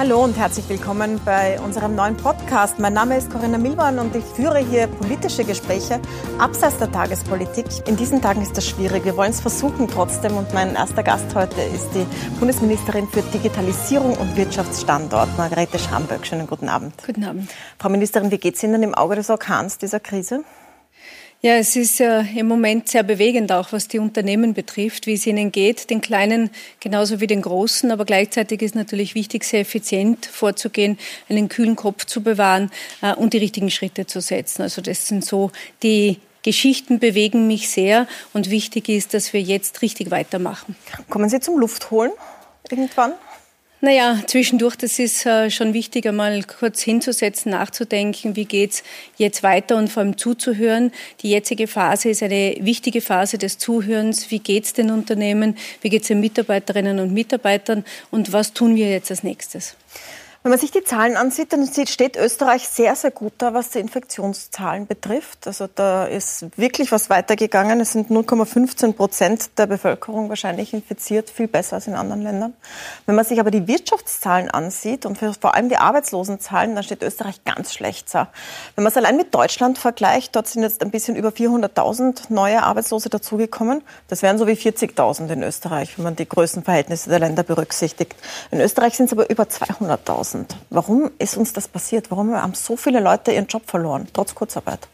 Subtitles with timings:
[0.00, 2.78] Hallo und herzlich willkommen bei unserem neuen Podcast.
[2.78, 6.00] Mein Name ist Corinna Milborn und ich führe hier politische Gespräche
[6.38, 7.66] abseits der Tagespolitik.
[7.86, 9.04] In diesen Tagen ist das schwierig.
[9.04, 12.06] Wir wollen es versuchen trotzdem und mein erster Gast heute ist die
[12.38, 16.24] Bundesministerin für Digitalisierung und Wirtschaftsstandort, Margarete Schamböck.
[16.24, 16.94] Schönen guten Abend.
[17.06, 17.50] Guten Abend.
[17.78, 20.44] Frau Ministerin, wie geht es Ihnen im Auge des Orkans dieser Krise?
[21.42, 25.26] Ja, es ist äh, im Moment sehr bewegend, auch was die Unternehmen betrifft, wie es
[25.26, 26.50] ihnen geht, den kleinen
[26.80, 27.90] genauso wie den großen.
[27.90, 30.98] Aber gleichzeitig ist natürlich wichtig, sehr effizient vorzugehen,
[31.30, 34.60] einen kühlen Kopf zu bewahren äh, und die richtigen Schritte zu setzen.
[34.60, 35.50] Also das sind so
[35.82, 40.76] die Geschichten bewegen mich sehr und wichtig ist, dass wir jetzt richtig weitermachen.
[41.08, 42.12] Kommen Sie zum Luftholen
[42.70, 43.12] irgendwann?
[43.82, 48.82] Naja, zwischendurch, das ist äh, schon wichtig, einmal kurz hinzusetzen, nachzudenken, wie geht's
[49.16, 50.92] jetzt weiter und vor allem zuzuhören.
[51.22, 54.30] Die jetzige Phase ist eine wichtige Phase des Zuhörens.
[54.30, 55.56] Wie geht's den Unternehmen?
[55.80, 57.86] Wie geht's den Mitarbeiterinnen und Mitarbeitern?
[58.10, 59.76] Und was tun wir jetzt als nächstes?
[60.42, 63.78] Wenn man sich die Zahlen ansieht, dann steht Österreich sehr, sehr gut da, was die
[63.78, 65.46] Infektionszahlen betrifft.
[65.46, 67.78] Also da ist wirklich was weitergegangen.
[67.78, 72.54] Es sind 0,15 Prozent der Bevölkerung wahrscheinlich infiziert, viel besser als in anderen Ländern.
[73.04, 77.44] Wenn man sich aber die Wirtschaftszahlen ansieht und vor allem die Arbeitslosenzahlen, dann steht Österreich
[77.44, 78.28] ganz schlecht da.
[78.76, 82.62] Wenn man es allein mit Deutschland vergleicht, dort sind jetzt ein bisschen über 400.000 neue
[82.62, 83.82] Arbeitslose dazugekommen.
[84.08, 88.16] Das wären so wie 40.000 in Österreich, wenn man die Größenverhältnisse der Länder berücksichtigt.
[88.50, 90.29] In Österreich sind es aber über 200.000.
[90.30, 90.56] 2000.
[90.70, 92.10] Warum ist uns das passiert?
[92.10, 94.88] Warum haben so viele Leute ihren Job verloren, trotz Kurzarbeit?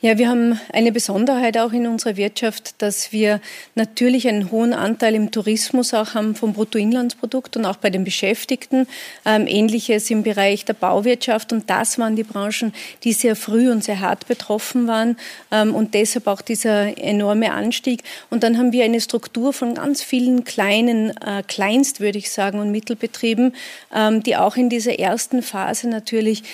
[0.00, 3.40] Ja, wir haben eine Besonderheit auch in unserer Wirtschaft, dass wir
[3.74, 8.86] natürlich einen hohen Anteil im Tourismus auch haben vom Bruttoinlandsprodukt und auch bei den Beschäftigten.
[9.24, 11.52] Ähm, Ähnliches im Bereich der Bauwirtschaft.
[11.52, 15.16] Und das waren die Branchen, die sehr früh und sehr hart betroffen waren.
[15.50, 18.04] Ähm, und deshalb auch dieser enorme Anstieg.
[18.30, 22.60] Und dann haben wir eine Struktur von ganz vielen kleinen, äh, Kleinst, würde ich sagen,
[22.60, 23.52] und Mittelbetrieben,
[23.92, 26.44] ähm, die auch in dieser ersten Phase natürlich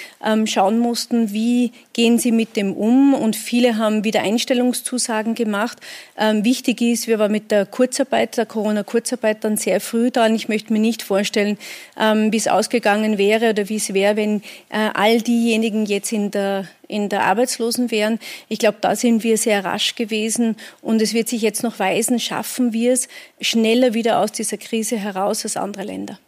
[0.47, 5.79] schauen mussten, wie gehen sie mit dem um und und viele haben wieder Einstellungszusagen gemacht.
[6.17, 10.35] Ähm, wichtig ist, wir waren mit der Kurzarbeit, der Corona-Kurzarbeit dann sehr früh dran.
[10.37, 11.59] Ich möchte mir nicht vorstellen,
[11.99, 16.31] ähm, wie es ausgegangen wäre oder wie es wäre, wenn äh, all diejenigen jetzt in
[16.31, 18.21] der in der Arbeitslosen wären.
[18.49, 22.21] Ich glaube, da sind wir sehr rasch gewesen und es wird sich jetzt noch weisen,
[22.21, 23.09] schaffen wir es
[23.41, 26.19] schneller wieder aus dieser Krise heraus als andere Länder.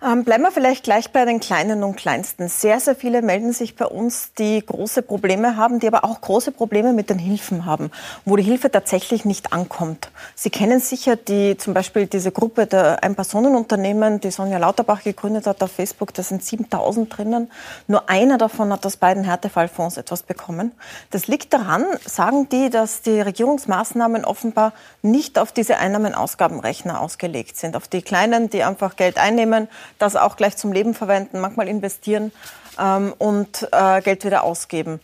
[0.00, 2.46] Ähm, bleiben wir vielleicht gleich bei den Kleinen und Kleinsten.
[2.48, 6.52] Sehr, sehr viele melden sich bei uns, die große Probleme haben, die aber auch große
[6.52, 7.90] Probleme mit den Hilfen haben,
[8.24, 10.12] wo die Hilfe tatsächlich nicht ankommt.
[10.36, 15.60] Sie kennen sicher die, zum Beispiel diese Gruppe der Ein-Personen-Unternehmen, die Sonja Lauterbach gegründet hat
[15.64, 16.14] auf Facebook.
[16.14, 17.50] Da sind 7000 drinnen.
[17.88, 20.70] Nur einer davon hat aus beiden Härtefallfonds etwas bekommen.
[21.10, 27.74] Das liegt daran, sagen die, dass die Regierungsmaßnahmen offenbar nicht auf diese Einnahmen-Ausgabenrechner ausgelegt sind.
[27.74, 29.66] Auf die Kleinen, die einfach Geld einnehmen,
[29.98, 32.32] das auch gleich zum Leben verwenden, manchmal investieren
[32.78, 35.00] ähm, und äh, Geld wieder ausgeben.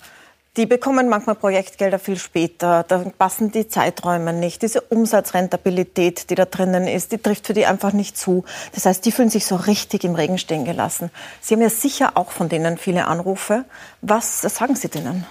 [0.57, 4.63] Die bekommen manchmal Projektgelder viel später, da passen die Zeiträume nicht.
[4.63, 8.45] Diese Umsatzrentabilität, die da drinnen ist, die trifft für die einfach nicht zu.
[8.73, 11.11] Das heißt, die fühlen sich so richtig im Regen stehen gelassen.
[11.41, 13.65] Sie haben ja sicher auch von denen viele Anrufe.
[14.01, 15.27] Was sagen Sie denen?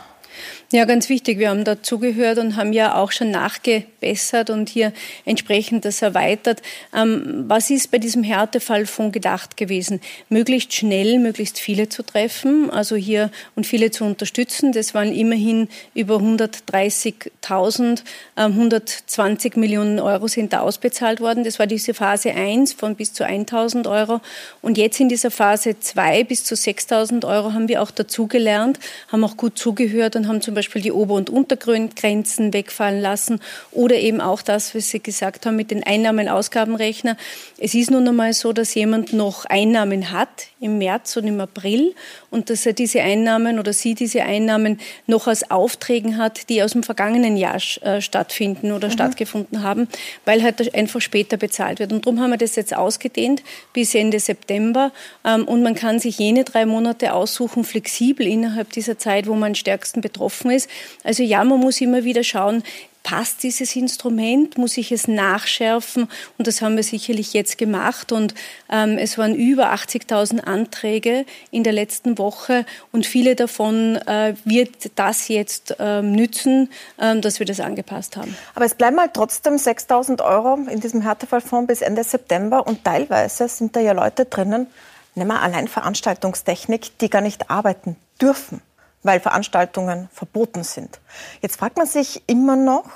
[0.73, 1.37] Ja, ganz wichtig.
[1.37, 4.91] Wir haben dazugehört und haben ja auch schon nachgebessert und hier
[5.23, 6.63] entsprechend das erweitert.
[6.95, 10.01] Ähm, was ist bei diesem Härtefallfonds gedacht gewesen?
[10.29, 14.71] Möglichst schnell, möglichst viele zu treffen, also hier und viele zu unterstützen.
[14.71, 18.01] Das waren immerhin über 130.000,
[18.35, 21.43] 120 ähm, Millionen Euro sind da ausbezahlt worden.
[21.43, 24.21] Das war diese Phase 1 von bis zu 1.000 Euro.
[24.63, 28.79] Und jetzt in dieser Phase 2 bis zu 6.000 Euro haben wir auch dazugelernt,
[29.11, 33.41] haben auch gut zugehört und haben zum Beispiel Beispiel die Ober- und Untergrenzen wegfallen lassen
[33.71, 37.17] oder eben auch das, was Sie gesagt haben mit den Einnahmen-Ausgabenrechner.
[37.57, 41.93] Es ist nun einmal so, dass jemand noch Einnahmen hat im März und im April
[42.29, 46.71] und dass er diese Einnahmen oder sie diese Einnahmen noch aus Aufträgen hat, die aus
[46.71, 48.93] dem vergangenen Jahr äh, stattfinden oder mhm.
[48.93, 49.87] stattgefunden haben,
[50.25, 51.93] weil halt einfach später bezahlt wird.
[51.93, 53.43] Und darum haben wir das jetzt ausgedehnt
[53.73, 54.91] bis Ende September
[55.25, 59.53] ähm, und man kann sich jene drei Monate aussuchen, flexibel innerhalb dieser Zeit, wo man
[59.53, 60.69] am stärksten betroffen ist.
[61.03, 62.63] Also ja, man muss immer wieder schauen,
[63.03, 66.07] passt dieses Instrument, muss ich es nachschärfen?
[66.37, 68.11] Und das haben wir sicherlich jetzt gemacht.
[68.11, 68.33] Und
[68.71, 72.65] ähm, es waren über 80.000 Anträge in der letzten Woche.
[72.91, 78.35] Und viele davon äh, wird das jetzt ähm, nützen, ähm, dass wir das angepasst haben.
[78.55, 82.65] Aber es bleiben halt trotzdem 6.000 Euro in diesem Härtefallfonds bis Ende September.
[82.65, 84.67] Und teilweise sind da ja Leute drinnen,
[85.15, 88.61] nehmen wir allein Veranstaltungstechnik, die gar nicht arbeiten dürfen
[89.03, 90.99] weil Veranstaltungen verboten sind.
[91.41, 92.89] Jetzt fragt man sich immer noch,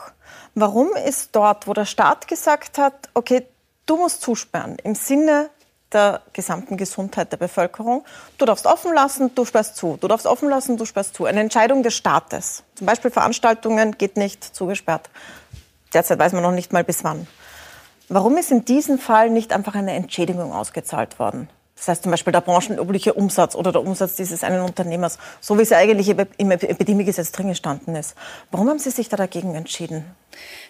[0.56, 3.46] warum ist dort, wo der Staat gesagt hat, okay,
[3.86, 5.50] du musst zusperren, im Sinne
[5.94, 8.04] der gesamten Gesundheit der Bevölkerung.
[8.38, 9.98] Du darfst offen lassen, du sperrst zu.
[10.00, 11.26] Du darfst offen lassen, du sperrst zu.
[11.26, 12.64] Eine Entscheidung des Staates.
[12.76, 15.10] Zum Beispiel Veranstaltungen geht nicht zugesperrt.
[15.94, 17.28] Derzeit weiß man noch nicht mal bis wann.
[18.10, 21.50] Warum ist in diesem Fall nicht einfach eine Entschädigung ausgezahlt worden?
[21.78, 25.62] Das heißt zum Beispiel der branchenübliche Umsatz oder der Umsatz dieses einen Unternehmers, so wie
[25.62, 28.16] es eigentlich im Epidemiegesetz drin gestanden ist.
[28.52, 30.04] Warum haben Sie sich da dagegen entschieden?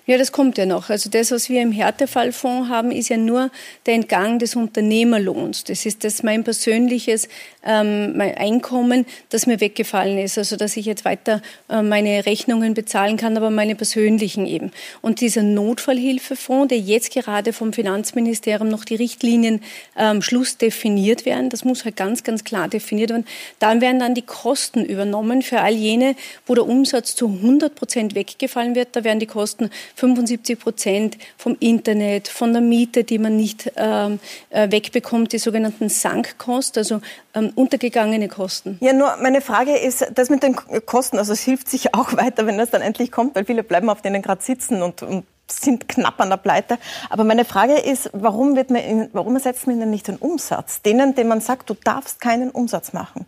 [0.05, 0.89] Ja, das kommt ja noch.
[0.89, 3.51] Also das, was wir im Härtefallfonds haben, ist ja nur
[3.85, 5.65] der Entgang des Unternehmerlohns.
[5.65, 7.27] Das ist das mein persönliches
[7.67, 10.37] ähm, mein Einkommen, das mir weggefallen ist.
[10.37, 14.71] Also dass ich jetzt weiter äh, meine Rechnungen bezahlen kann, aber meine persönlichen eben.
[15.01, 19.61] Und dieser Notfallhilfefonds, der jetzt gerade vom Finanzministerium noch die Richtlinien
[19.97, 23.25] ähm, Schluss definiert werden, das muss halt ganz, ganz klar definiert werden.
[23.59, 26.15] Dann werden dann die Kosten übernommen für all jene,
[26.45, 28.89] wo der Umsatz zu 100 Prozent weggefallen wird.
[28.93, 29.56] Da werden die Kosten
[29.95, 34.19] 75 Prozent vom Internet, von der Miete, die man nicht ähm,
[34.49, 37.01] äh, wegbekommt, die sogenannten Sankkosten, also
[37.33, 38.77] ähm, untergegangene Kosten.
[38.81, 40.55] Ja, nur meine Frage ist, das mit den
[40.85, 43.89] Kosten, also es hilft sich auch weiter, wenn das dann endlich kommt, weil viele bleiben
[43.89, 46.77] auf denen gerade sitzen und, und sind knapp an der Pleite.
[47.09, 50.81] Aber meine Frage ist, warum, wird man, warum ersetzt man ihnen nicht den Umsatz?
[50.81, 53.25] Denen, denen man sagt, du darfst keinen Umsatz machen.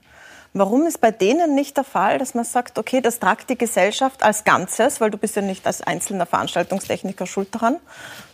[0.54, 4.24] Warum ist bei denen nicht der Fall, dass man sagt, okay, das tragt die Gesellschaft
[4.24, 7.78] als Ganzes, weil du bist ja nicht als einzelner Veranstaltungstechniker schuld daran.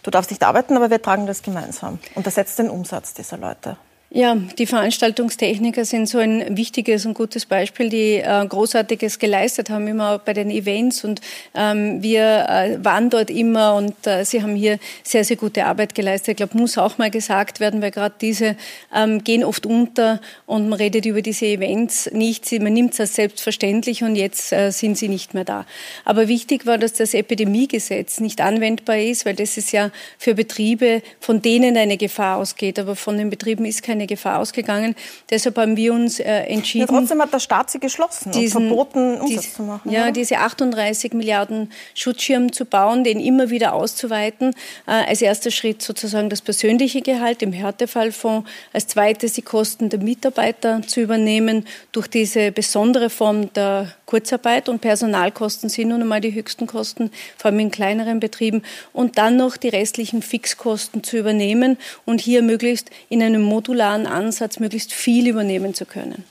[0.02, 2.00] Du darfst nicht arbeiten, aber wir tragen das gemeinsam.
[2.16, 3.78] Und das setzt den Umsatz dieser Leute.
[4.12, 9.88] Ja, die Veranstaltungstechniker sind so ein wichtiges und gutes Beispiel, die äh, Großartiges geleistet haben,
[9.88, 11.04] immer bei den Events.
[11.04, 11.22] Und
[11.54, 15.96] ähm, wir äh, waren dort immer und äh, sie haben hier sehr, sehr gute Arbeit
[15.96, 16.30] geleistet.
[16.30, 18.56] Ich glaube, muss auch mal gesagt werden, weil gerade diese
[18.96, 22.50] ähm, gehen oft unter und man redet über diese Events nicht.
[22.62, 25.66] Man nimmt es als selbstverständlich und jetzt äh, sind sie nicht mehr da.
[26.06, 31.02] Aber wichtig war, dass das Epidemiegesetz nicht anwendbar ist, weil das ist ja für Betriebe,
[31.20, 34.96] von denen eine Gefahr ausgeht, aber von den Betrieben ist keine Gefahr ausgegangen.
[35.30, 36.88] Deshalb haben wir uns äh, entschieden.
[36.92, 39.92] Ja, trotzdem hat der Staat sie geschlossen diesen, und verboten, Umsatz dies, zu machen.
[39.92, 40.12] Ja, oder?
[40.12, 44.54] diese 38 Milliarden Schutzschirm zu bauen, den immer wieder auszuweiten.
[44.88, 48.50] Äh, als erster Schritt sozusagen das persönliche Gehalt im Härtefallfonds.
[48.74, 54.82] Als zweites die Kosten der Mitarbeiter zu übernehmen durch diese besondere Form der Kurzarbeit und
[54.82, 58.62] Personalkosten sind nun einmal die höchsten Kosten, vor allem in kleineren Betrieben.
[58.94, 64.60] Und dann noch die restlichen Fixkosten zu übernehmen und hier möglichst in einem modularen Ansatz
[64.60, 66.24] möglichst viel übernehmen zu können.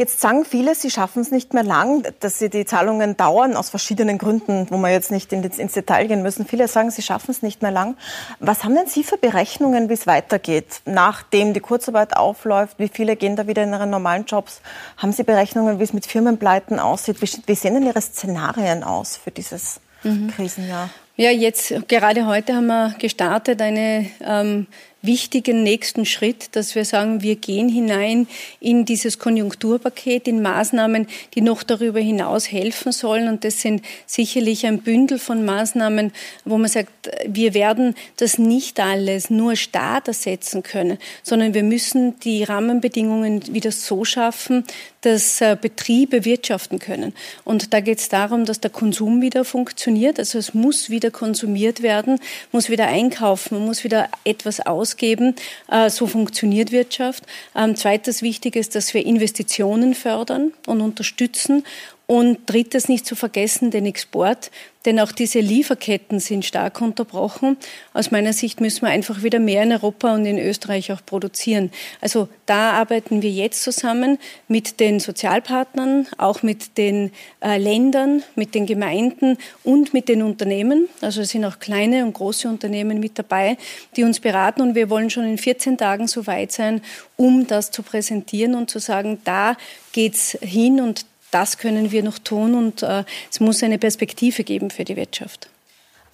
[0.00, 3.68] Jetzt sagen viele, sie schaffen es nicht mehr lang, dass sie die Zahlungen dauern, aus
[3.68, 6.46] verschiedenen Gründen, wo wir jetzt nicht ins Detail gehen müssen.
[6.46, 7.98] Viele sagen, sie schaffen es nicht mehr lang.
[8.38, 12.78] Was haben denn Sie für Berechnungen, wie es weitergeht, nachdem die Kurzarbeit aufläuft?
[12.78, 14.62] Wie viele gehen da wieder in ihre normalen Jobs?
[14.96, 17.18] Haben Sie Berechnungen, wie es mit Firmenpleiten aussieht?
[17.20, 20.30] Wie sehen denn Ihre Szenarien aus für dieses mhm.
[20.34, 20.88] Krisenjahr?
[21.16, 24.66] Ja, jetzt gerade heute haben wir gestartet eine ähm,
[25.02, 28.26] wichtigen nächsten Schritt, dass wir sagen, wir gehen hinein
[28.60, 33.28] in dieses Konjunkturpaket, in Maßnahmen, die noch darüber hinaus helfen sollen.
[33.28, 36.12] Und das sind sicherlich ein Bündel von Maßnahmen,
[36.44, 42.18] wo man sagt, wir werden das nicht alles nur Staat ersetzen können, sondern wir müssen
[42.20, 44.64] die Rahmenbedingungen wieder so schaffen,
[45.00, 47.14] dass äh, Betriebe wirtschaften können.
[47.44, 50.18] Und da geht es darum, dass der Konsum wieder funktioniert.
[50.18, 52.20] Also es muss wieder konsumiert werden,
[52.52, 55.34] muss wieder einkaufen, man muss wieder etwas aus ausgeben.
[55.68, 57.24] Äh, so funktioniert Wirtschaft.
[57.54, 61.64] Ähm, zweites wichtig ist, dass wir Investitionen fördern und unterstützen
[62.10, 64.50] und drittes nicht zu vergessen, den Export,
[64.84, 67.56] denn auch diese Lieferketten sind stark unterbrochen.
[67.92, 71.70] Aus meiner Sicht müssen wir einfach wieder mehr in Europa und in Österreich auch produzieren.
[72.00, 77.12] Also da arbeiten wir jetzt zusammen mit den Sozialpartnern, auch mit den
[77.44, 80.88] äh, Ländern, mit den Gemeinden und mit den Unternehmen.
[81.02, 83.56] Also es sind auch kleine und große Unternehmen mit dabei,
[83.94, 86.82] die uns beraten und wir wollen schon in 14 Tagen so weit sein,
[87.16, 89.56] um das zu präsentieren und zu sagen, da
[89.92, 94.70] geht's hin und das können wir noch tun und äh, es muss eine Perspektive geben
[94.70, 95.48] für die Wirtschaft.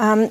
[0.00, 0.30] Ähm,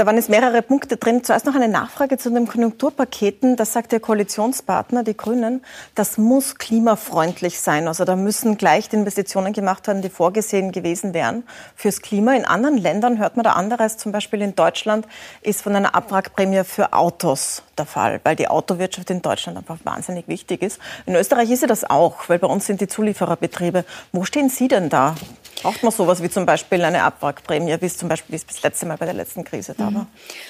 [0.00, 1.24] da waren jetzt mehrere Punkte drin.
[1.24, 3.56] Zuerst noch eine Nachfrage zu den Konjunkturpaketen.
[3.56, 5.62] Das sagt der Koalitionspartner, die Grünen.
[5.94, 7.86] Das muss klimafreundlich sein.
[7.86, 11.44] Also da müssen gleich die Investitionen gemacht werden, die vorgesehen gewesen wären
[11.76, 12.32] fürs Klima.
[12.32, 13.98] In anderen Ländern hört man da anderes.
[13.98, 15.06] Zum Beispiel in Deutschland
[15.42, 20.28] ist von einer Abwrackprämie für Autos der Fall, weil die Autowirtschaft in Deutschland einfach wahnsinnig
[20.28, 20.78] wichtig ist.
[21.04, 23.84] In Österreich ist sie das auch, weil bei uns sind die Zuliefererbetriebe.
[24.12, 25.14] Wo stehen Sie denn da?
[25.62, 28.62] Braucht man sowas wie zum Beispiel eine Abwrackprämie, wie es zum Beispiel wie es das
[28.62, 30.06] letzte Mal bei der letzten Krise da war?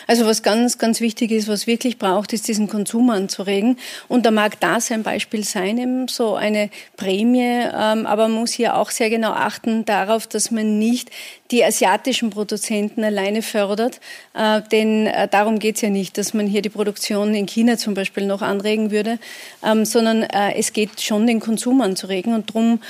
[0.06, 3.78] Also was ganz, ganz wichtig ist, was wirklich braucht, ist diesen Konsum anzuregen.
[4.08, 8.52] Und da mag das ein Beispiel sein, eben so eine Prämie, ähm, aber man muss
[8.52, 11.10] hier auch sehr genau achten darauf, dass man nicht
[11.50, 14.00] die asiatischen Produzenten alleine fördert.
[14.34, 17.76] Äh, denn äh, darum geht es ja nicht, dass man hier die Produktion in China
[17.76, 19.18] zum Beispiel noch anregen würde,
[19.64, 22.34] ähm, sondern äh, es geht schon den Konsum anzuregen.
[22.34, 22.80] Und darum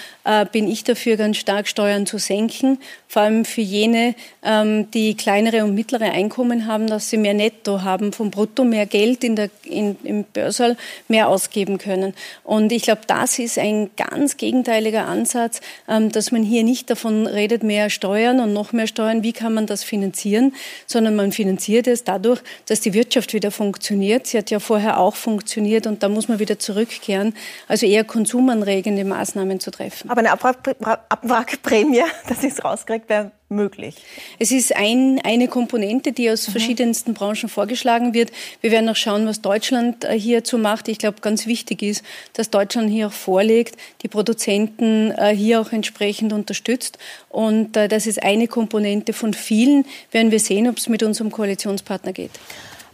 [0.52, 2.78] bin ich dafür, ganz stark Steuern zu senken,
[3.10, 4.14] vor allem für jene,
[4.44, 8.86] ähm, die kleinere und mittlere Einkommen haben, dass sie mehr Netto haben, vom Brutto mehr
[8.86, 10.76] Geld in der, in, im Börsal
[11.08, 12.14] mehr ausgeben können.
[12.44, 17.26] Und ich glaube, das ist ein ganz gegenteiliger Ansatz, ähm, dass man hier nicht davon
[17.26, 20.54] redet, mehr Steuern und noch mehr Steuern, wie kann man das finanzieren,
[20.86, 24.26] sondern man finanziert es dadurch, dass die Wirtschaft wieder funktioniert.
[24.26, 27.34] Sie hat ja vorher auch funktioniert und da muss man wieder zurückkehren,
[27.68, 30.10] also eher konsumanregende Maßnahmen zu treffen.
[30.10, 33.96] Aber eine Abwrackprämie, dass ich es rauskriege, wäre möglich?
[34.38, 36.52] Es ist ein, eine Komponente, die aus mhm.
[36.52, 38.30] verschiedensten Branchen vorgeschlagen wird.
[38.60, 40.88] Wir werden auch schauen, was Deutschland äh, hierzu macht.
[40.88, 45.72] Ich glaube, ganz wichtig ist, dass Deutschland hier auch vorlegt, die Produzenten äh, hier auch
[45.72, 46.98] entsprechend unterstützt.
[47.28, 49.84] Und äh, das ist eine Komponente von vielen.
[50.10, 52.32] Werden wir sehen, ob es mit unserem Koalitionspartner geht.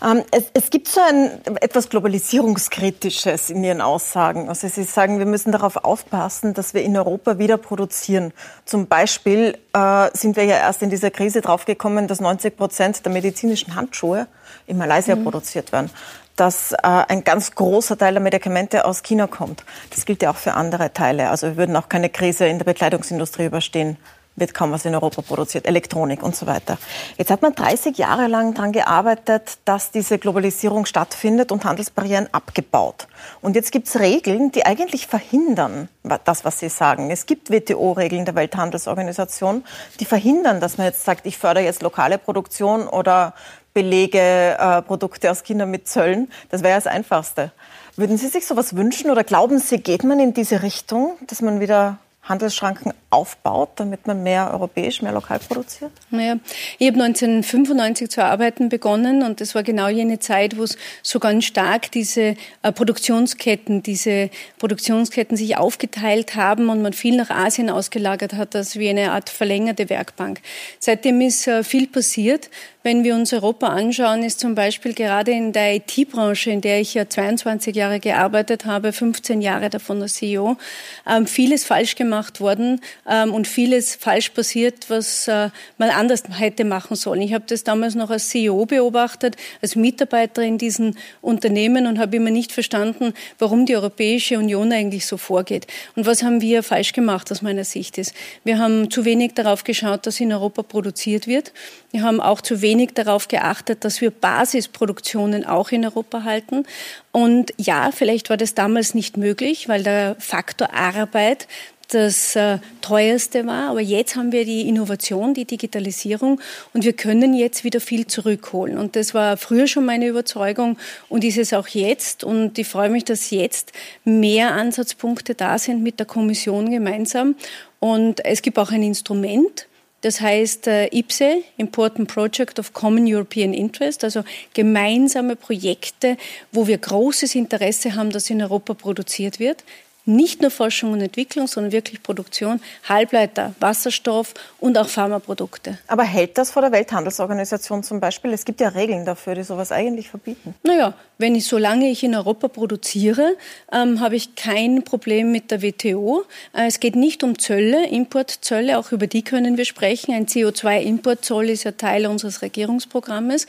[0.05, 4.49] Ähm, es, es, gibt so ein etwas Globalisierungskritisches in Ihren Aussagen.
[4.49, 8.33] Also Sie sagen, wir müssen darauf aufpassen, dass wir in Europa wieder produzieren.
[8.65, 13.13] Zum Beispiel äh, sind wir ja erst in dieser Krise draufgekommen, dass 90 Prozent der
[13.13, 14.27] medizinischen Handschuhe
[14.67, 15.25] in Malaysia mhm.
[15.25, 15.91] produziert werden
[16.37, 19.65] dass äh, ein ganz großer Teil der Medikamente aus China kommt.
[19.89, 21.31] Das gilt ja auch für andere Teile.
[21.31, 23.97] Also wir würden auch keine Krise in der Bekleidungsindustrie überstehen,
[24.37, 26.79] wird kaum was in Europa produziert, Elektronik und so weiter.
[27.17, 33.09] Jetzt hat man 30 Jahre lang daran gearbeitet, dass diese Globalisierung stattfindet und Handelsbarrieren abgebaut.
[33.41, 35.89] Und jetzt gibt es Regeln, die eigentlich verhindern
[36.25, 37.11] das, was Sie sagen.
[37.11, 39.65] Es gibt WTO-Regeln der Welthandelsorganisation,
[39.99, 43.35] die verhindern, dass man jetzt sagt, ich fördere jetzt lokale Produktion oder
[43.75, 46.31] belege äh, Produkte aus China mit Zöllen.
[46.51, 47.53] Das wäre das Einfachste.
[47.97, 51.61] Würden Sie sich sowas wünschen oder glauben Sie, geht man in diese Richtung, dass man
[51.61, 55.93] wieder Handelsschranken aufbaut, damit man mehr europäisch, mehr lokal produziert?
[56.11, 56.37] Naja,
[56.79, 61.21] ich habe 1995 zu arbeiten begonnen und das war genau jene Zeit, wo es so
[61.21, 67.71] ganz stark diese äh, Produktionsketten, diese Produktionsketten sich aufgeteilt haben und man viel nach Asien
[67.71, 70.41] ausgelagert hat, als wie eine Art verlängerte Werkbank.
[70.81, 72.51] Seitdem ist äh, viel passiert.
[72.87, 76.95] Wenn wir uns Europa anschauen, ist zum Beispiel gerade in der IT-Branche, in der ich
[76.95, 80.57] ja 22 Jahre gearbeitet habe, 15 Jahre davon als CEO,
[81.05, 86.65] ähm, vieles falsch gemacht worden ähm, und vieles falsch passiert, was äh, man anders hätte
[86.65, 87.23] machen sollen.
[87.23, 92.15] Ich habe das damals noch als CEO beobachtet, als Mitarbeiter in diesen Unternehmen und habe
[92.15, 95.67] immer nicht verstanden, warum die Europäische Union eigentlich so vorgeht.
[95.97, 98.15] Und was haben wir falsch gemacht aus meiner Sicht ist.
[98.45, 101.53] Wir haben zu wenig darauf geschaut, dass in Europa produziert wird.
[101.91, 106.65] Wir haben auch zu wenig darauf geachtet, dass wir Basisproduktionen auch in Europa halten.
[107.13, 111.49] Und ja, vielleicht war das damals nicht möglich, weil der Faktor Arbeit
[111.89, 113.71] das äh, teuerste war.
[113.71, 116.41] Aber jetzt haben wir die Innovation, die Digitalisierung
[116.73, 118.79] und wir können jetzt wieder viel zurückholen.
[118.79, 120.79] Und das war früher schon meine Überzeugung
[121.09, 122.25] und ist es auch jetzt.
[122.25, 123.73] Und ich freue mich, dass jetzt
[124.05, 127.37] mehr Ansatzpunkte da sind mit der Kommission gemeinsam.
[127.79, 129.69] Und es gibt auch ein Instrument,
[130.07, 134.23] das heißt äh, IPSE, Important Project of Common European Interest, also
[134.55, 136.17] gemeinsame Projekte,
[136.53, 139.65] wo wir großes Interesse haben, dass in Europa produziert wird
[140.07, 145.79] nicht nur Forschung und Entwicklung, sondern wirklich Produktion, Halbleiter, Wasserstoff und auch Pharmaprodukte.
[145.89, 148.33] Aber hält das vor der Welthandelsorganisation zum Beispiel?
[148.33, 150.55] Es gibt ja Regeln dafür, die sowas eigentlich verbieten.
[150.63, 153.37] Naja, wenn ich, solange ich in Europa produziere,
[153.73, 156.25] ähm, habe ich kein Problem mit der WTO.
[156.53, 160.15] Äh, es geht nicht um Zölle, Importzölle, auch über die können wir sprechen.
[160.15, 163.47] Ein CO2-Importzoll ist ja Teil unseres Regierungsprogrammes.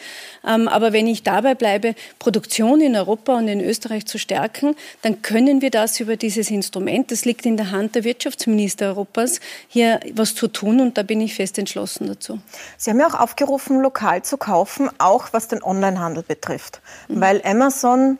[0.48, 5.22] Ähm, aber wenn ich dabei bleibe, Produktion in Europa und in Österreich zu stärken, dann
[5.22, 7.12] können wir das über dieses dieses Instrument.
[7.12, 11.22] Es liegt in der Hand der Wirtschaftsminister Europas, hier was zu tun und da bin
[11.22, 12.39] ich fest entschlossen dazu.
[12.77, 17.22] Sie haben ja auch aufgerufen, lokal zu kaufen, auch was den Onlinehandel betrifft, mhm.
[17.22, 18.18] weil Amazon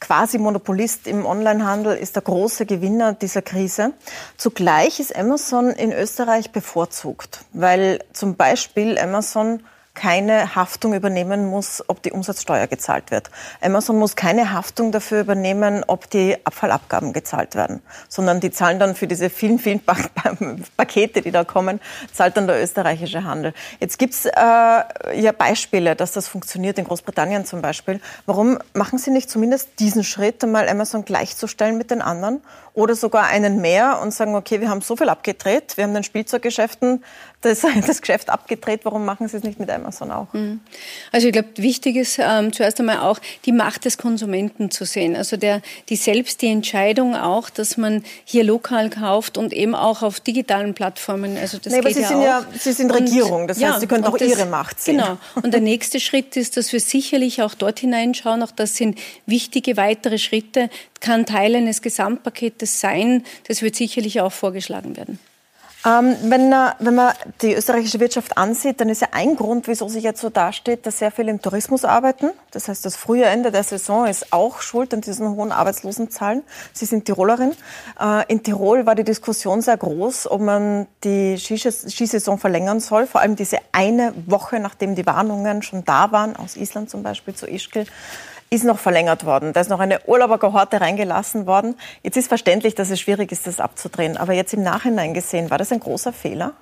[0.00, 3.92] quasi Monopolist im Onlinehandel ist der große Gewinner dieser Krise.
[4.36, 9.62] Zugleich ist Amazon in Österreich bevorzugt, weil zum Beispiel Amazon
[9.94, 13.30] keine Haftung übernehmen muss, ob die Umsatzsteuer gezahlt wird.
[13.60, 18.96] Amazon muss keine Haftung dafür übernehmen, ob die Abfallabgaben gezahlt werden, sondern die zahlen dann
[18.96, 19.80] für diese vielen, vielen
[20.76, 21.80] Pakete, die da kommen,
[22.12, 23.54] zahlt dann der österreichische Handel.
[23.78, 28.00] Jetzt gibt's äh, ja Beispiele, dass das funktioniert, in Großbritannien zum Beispiel.
[28.26, 32.42] Warum machen Sie nicht zumindest diesen Schritt, einmal Amazon gleichzustellen mit den anderen
[32.74, 36.02] oder sogar einen mehr und sagen, okay, wir haben so viel abgedreht, wir haben den
[36.02, 37.04] Spielzeuggeschäften
[37.44, 40.10] das, das Geschäft abgedreht, warum machen Sie es nicht mit Amazon?
[40.10, 40.32] Auch.
[40.32, 40.60] Mhm.
[41.12, 45.16] Also ich glaube, wichtig ist ähm, zuerst einmal auch die Macht des Konsumenten zu sehen.
[45.16, 50.02] Also der, die selbst die Entscheidung auch, dass man hier lokal kauft und eben auch
[50.02, 51.36] auf digitalen Plattformen.
[51.36, 52.24] Also das nee, aber Sie ja sind auch.
[52.24, 54.96] ja, Sie sind Regierung, das und, heißt, Sie können auch das, Ihre Macht sehen.
[54.96, 55.18] Genau.
[55.34, 58.42] Und der nächste Schritt ist, dass wir sicherlich auch dort hineinschauen.
[58.42, 60.70] Auch das sind wichtige weitere Schritte,
[61.00, 63.24] kann Teil eines Gesamtpaketes sein.
[63.46, 65.18] Das wird sicherlich auch vorgeschlagen werden.
[65.86, 67.12] Ähm, wenn, wenn, man
[67.42, 70.98] die österreichische Wirtschaft ansieht, dann ist ja ein Grund, wieso sie jetzt so dasteht, dass
[70.98, 72.30] sehr viele im Tourismus arbeiten.
[72.52, 76.42] Das heißt, das frühe Ende der Saison ist auch schuld an diesen hohen Arbeitslosenzahlen.
[76.72, 77.52] Sie sind Tirolerin.
[78.00, 83.06] Äh, in Tirol war die Diskussion sehr groß, ob man die Skisaison verlängern soll.
[83.06, 87.34] Vor allem diese eine Woche, nachdem die Warnungen schon da waren, aus Island zum Beispiel
[87.34, 87.84] zu Ischgl
[88.54, 89.52] ist noch verlängert worden.
[89.52, 91.76] Da ist noch eine Urlauberkohorte reingelassen worden.
[92.02, 94.16] Jetzt ist verständlich, dass es schwierig ist, das abzudrehen.
[94.16, 96.52] Aber jetzt im Nachhinein gesehen, war das ein großer Fehler?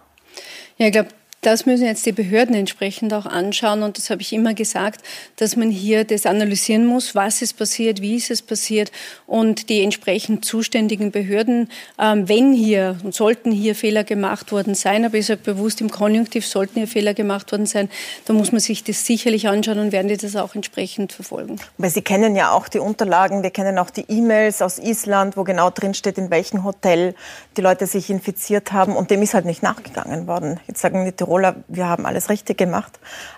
[0.79, 1.11] Ja, ich glaube,
[1.43, 3.83] das müssen jetzt die Behörden entsprechend auch anschauen.
[3.83, 5.03] Und das habe ich immer gesagt,
[5.37, 8.93] dass man hier das analysieren muss, was ist passiert, wie ist es passiert
[9.27, 11.69] und die entsprechend zuständigen Behörden,
[11.99, 15.91] ähm, wenn hier und sollten hier Fehler gemacht worden sein, aber ich sage bewusst im
[15.91, 17.91] Konjunktiv sollten hier Fehler gemacht worden sein,
[18.27, 21.57] dann muss man sich das sicherlich anschauen und werden die das auch entsprechend verfolgen.
[21.77, 25.43] Weil Sie kennen ja auch die Unterlagen, wir kennen auch die E-Mails aus Island, wo
[25.43, 27.17] genau drin steht, in welchem Hotel
[27.57, 30.61] die Leute sich infiziert haben und dem ist halt nicht nachgegangen worden.
[30.69, 32.93] Jetzt sagen die Tiroler, wir haben alles richtig gemacht.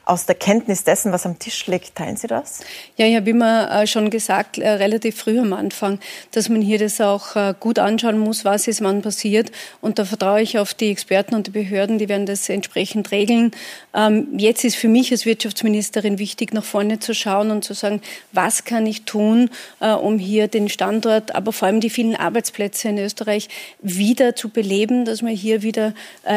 [0.05, 2.61] Aus der Kenntnis dessen, was am Tisch liegt, teilen Sie das?
[2.97, 6.01] Ja, ich habe immer äh, schon gesagt, äh, relativ früh am Anfang,
[6.33, 9.53] dass man hier das auch äh, gut anschauen muss, was ist wann passiert.
[9.81, 13.53] Und da vertraue ich auf die Experten und die Behörden, die werden das entsprechend regeln.
[13.95, 18.03] Ähm, jetzt ist für mich als Wirtschaftsministerin wichtig, nach vorne zu schauen und zu sagen,
[18.33, 22.99] was kann ich tun, um hier den Standort, aber vor allem die vielen Arbeitsplätze in
[22.99, 23.49] Österreich
[23.81, 25.95] wieder zu beleben, dass man hier wieder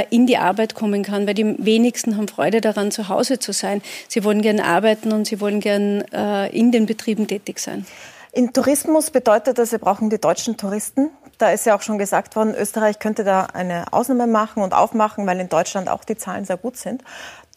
[0.09, 3.81] in die Arbeit kommen kann, weil die wenigsten haben Freude daran, zu Hause zu sein.
[4.07, 7.85] Sie wollen gern arbeiten und sie wollen gern äh, in den Betrieben tätig sein.
[8.33, 11.09] In Tourismus bedeutet das, wir brauchen die deutschen Touristen.
[11.37, 15.25] Da ist ja auch schon gesagt worden, Österreich könnte da eine Ausnahme machen und aufmachen,
[15.25, 17.03] weil in Deutschland auch die Zahlen sehr gut sind.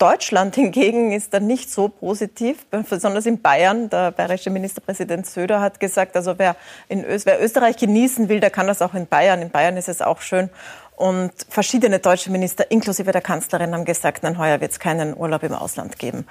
[0.01, 3.91] Deutschland hingegen ist dann nicht so positiv, besonders in Bayern.
[3.91, 6.57] Der bayerische Ministerpräsident Söder hat gesagt, also wer,
[6.89, 9.43] in Ö wer Österreich genießen will, der kann das auch in Bayern.
[9.43, 10.49] In Bayern ist es auch schön.
[10.97, 15.43] Und verschiedene deutsche Minister, inklusive der Kanzlerin, haben gesagt, nein, heuer wird es keinen Urlaub
[15.43, 16.27] im Ausland geben.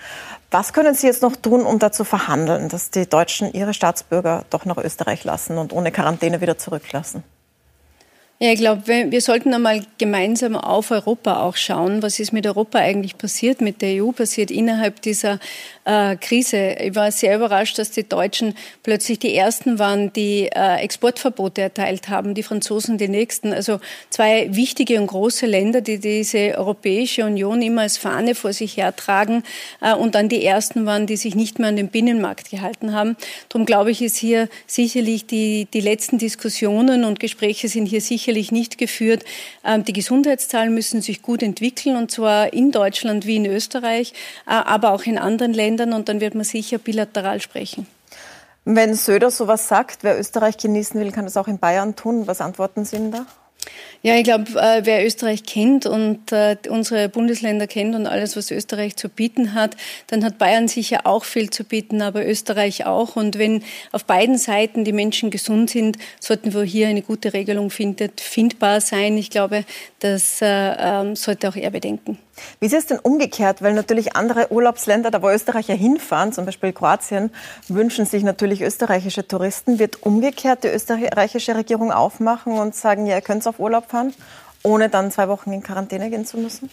[0.49, 4.65] Was können Sie jetzt noch tun, um dazu verhandeln, dass die Deutschen ihre Staatsbürger doch
[4.65, 7.23] nach Österreich lassen und ohne Quarantäne wieder zurücklassen?
[8.41, 12.01] Ja, ich glaube, wir sollten einmal gemeinsam auf Europa auch schauen.
[12.01, 15.39] Was ist mit Europa eigentlich passiert, mit der EU passiert innerhalb dieser
[15.89, 16.75] äh, Krise?
[16.79, 22.07] Ich war sehr überrascht, dass die Deutschen plötzlich die Ersten waren, die äh, Exportverbote erteilt
[22.07, 23.51] haben, die Franzosen die Nächsten.
[23.51, 28.77] Also zwei wichtige und große Länder, die diese Europäische Union immer als Fahne vor sich
[28.77, 29.43] hertragen
[29.81, 33.17] äh, und dann die Ersten waren, die sich nicht mehr an den Binnenmarkt gehalten haben.
[33.49, 38.19] Darum glaube ich, ist hier sicherlich die, die letzten Diskussionen und Gespräche sind hier sicher
[38.19, 39.23] sicherlich nicht geführt.
[39.65, 44.13] Ähm, die Gesundheitszahlen müssen sich gut entwickeln, und zwar in Deutschland wie in Österreich,
[44.45, 45.78] äh, aber auch in anderen Ländern.
[45.87, 47.87] Und dann wird man sicher bilateral sprechen.
[48.65, 52.27] Wenn Söder sowas sagt, wer Österreich genießen will, kann das auch in Bayern tun.
[52.27, 53.25] Was antworten Sie denn da?
[54.01, 58.49] Ja, ich glaube, äh, wer Österreich kennt und äh, unsere Bundesländer kennt und alles, was
[58.49, 59.75] Österreich zu bieten hat,
[60.07, 63.17] dann hat Bayern sicher auch viel zu bieten, aber Österreich auch.
[63.17, 63.61] Und wenn
[63.91, 68.79] auf beiden Seiten die Menschen gesund sind, sollten wir hier eine gute Regelung findet, findbar
[68.79, 69.17] sein.
[69.17, 69.65] Ich glaube,
[69.99, 72.17] das äh, ähm, sollte auch er bedenken.
[72.59, 73.61] Wie ist es denn umgekehrt?
[73.61, 77.31] Weil natürlich andere Urlaubsländer, da wo Österreicher hinfahren, zum Beispiel Kroatien,
[77.67, 79.79] wünschen sich natürlich österreichische Touristen.
[79.79, 84.13] Wird umgekehrt die österreichische Regierung aufmachen und sagen, ja, ihr könnt auf Urlaub fahren,
[84.63, 86.69] ohne dann zwei Wochen in Quarantäne gehen zu müssen?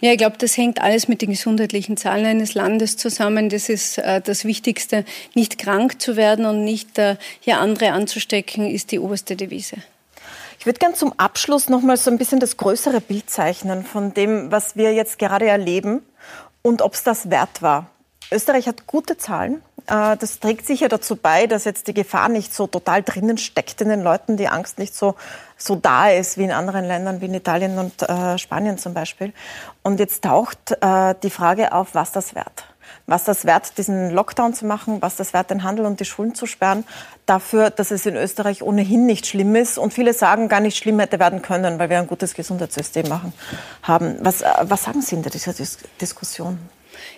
[0.00, 3.48] Ja, ich glaube, das hängt alles mit den gesundheitlichen Zahlen eines Landes zusammen.
[3.48, 5.04] Das ist äh, das Wichtigste.
[5.34, 9.76] Nicht krank zu werden und nicht äh, hier andere anzustecken, ist die oberste Devise.
[10.64, 14.14] Ich würde gern zum Abschluss noch mal so ein bisschen das größere Bild zeichnen von
[14.14, 16.00] dem, was wir jetzt gerade erleben
[16.62, 17.90] und ob es das wert war.
[18.32, 19.60] Österreich hat gute Zahlen.
[19.86, 23.82] Äh, das trägt sicher dazu bei, dass jetzt die Gefahr nicht so total drinnen steckt
[23.82, 25.16] in den Leuten, die Angst nicht so,
[25.58, 29.34] so da ist wie in anderen Ländern, wie in Italien und äh, Spanien zum Beispiel.
[29.82, 32.64] Und jetzt taucht äh, die Frage auf, was das wert
[33.06, 36.34] was das wert, diesen Lockdown zu machen, was das wert, den Handel und die Schulen
[36.34, 36.84] zu sperren,
[37.26, 40.98] dafür, dass es in Österreich ohnehin nicht schlimm ist und viele sagen, gar nicht schlimm
[41.00, 43.32] hätte werden können, weil wir ein gutes Gesundheitssystem machen,
[43.82, 44.16] haben.
[44.20, 46.58] Was, äh, was sagen Sie in dieser Dis Diskussion?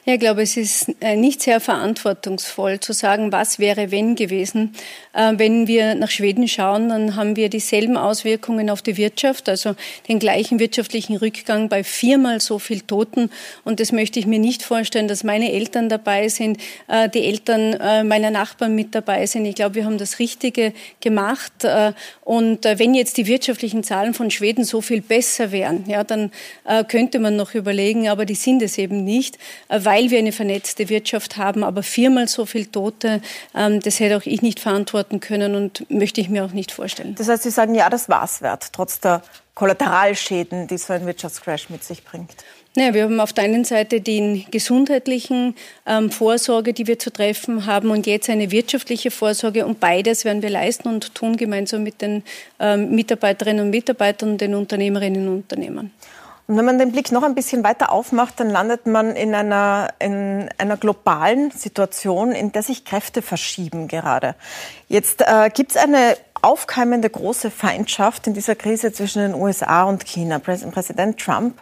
[0.09, 4.73] Ja, ich glaube, es ist äh, nicht sehr verantwortungsvoll zu sagen, was wäre wenn gewesen.
[5.12, 9.75] Äh, wenn wir nach Schweden schauen, dann haben wir dieselben Auswirkungen auf die Wirtschaft, also
[10.07, 13.33] den gleichen wirtschaftlichen Rückgang bei viermal so viel Toten.
[13.64, 18.07] Und das möchte ich mir nicht vorstellen, dass meine Eltern dabei sind, äh, die Eltern
[18.07, 19.45] meiner Nachbarn mit dabei sind.
[19.45, 21.66] Ich glaube, wir haben das Richtige gemacht.
[22.25, 26.31] Und wenn jetzt die wirtschaftlichen Zahlen von Schweden so viel besser wären, ja, dann
[26.88, 29.38] könnte man noch überlegen, aber die sind es eben nicht,
[29.69, 33.23] weil weil wir eine vernetzte Wirtschaft haben, aber viermal so viele Tote,
[33.55, 37.15] ähm, das hätte auch ich nicht verantworten können und möchte ich mir auch nicht vorstellen.
[37.17, 39.23] Das heißt, Sie sagen, ja, das war es wert, trotz der
[39.55, 42.35] Kollateralschäden, die so ein Wirtschaftscrash mit sich bringt.
[42.75, 45.55] Naja, wir haben auf der einen Seite den gesundheitlichen
[45.87, 49.65] ähm, Vorsorge, die wir zu treffen haben, und jetzt eine wirtschaftliche Vorsorge.
[49.65, 52.23] Und beides werden wir leisten und tun gemeinsam mit den
[52.61, 55.91] ähm, Mitarbeiterinnen und Mitarbeitern und den Unternehmerinnen und Unternehmern.
[56.49, 59.89] Und wenn man den Blick noch ein bisschen weiter aufmacht, dann landet man in einer,
[59.99, 64.37] in einer globalen Situation, in der sich Kräfte verschieben gerade.
[64.87, 70.07] Jetzt äh, gibt es eine aufkeimende große Feindschaft in dieser Krise zwischen den USA und
[70.07, 70.39] China.
[70.39, 71.61] Präsident Trump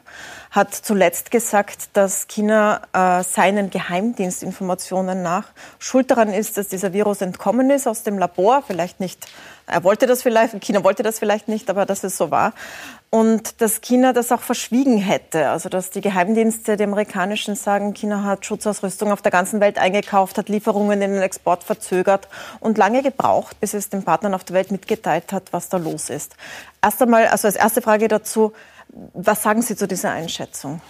[0.50, 5.46] hat zuletzt gesagt, dass China äh, seinen Geheimdienstinformationen nach
[5.78, 8.62] schuld daran ist, dass dieser Virus entkommen ist aus dem Labor.
[8.66, 9.26] Vielleicht nicht,
[9.66, 12.52] er wollte das vielleicht, China wollte das vielleicht nicht, aber dass es so war
[13.14, 15.48] und dass China das auch verschwiegen hätte.
[15.48, 20.36] Also dass die Geheimdienste, die amerikanischen, sagen, China hat Schutzausrüstung auf der ganzen Welt eingekauft,
[20.36, 22.26] hat Lieferungen in den Export verzögert
[22.58, 26.10] und lange gebraucht, bis es den Partnern auf der Welt mitgeteilt hat, was da los
[26.10, 26.34] ist.
[26.82, 28.52] Erst einmal, also als erste Frage dazu,
[29.12, 30.80] was sagen Sie zu dieser Einschätzung?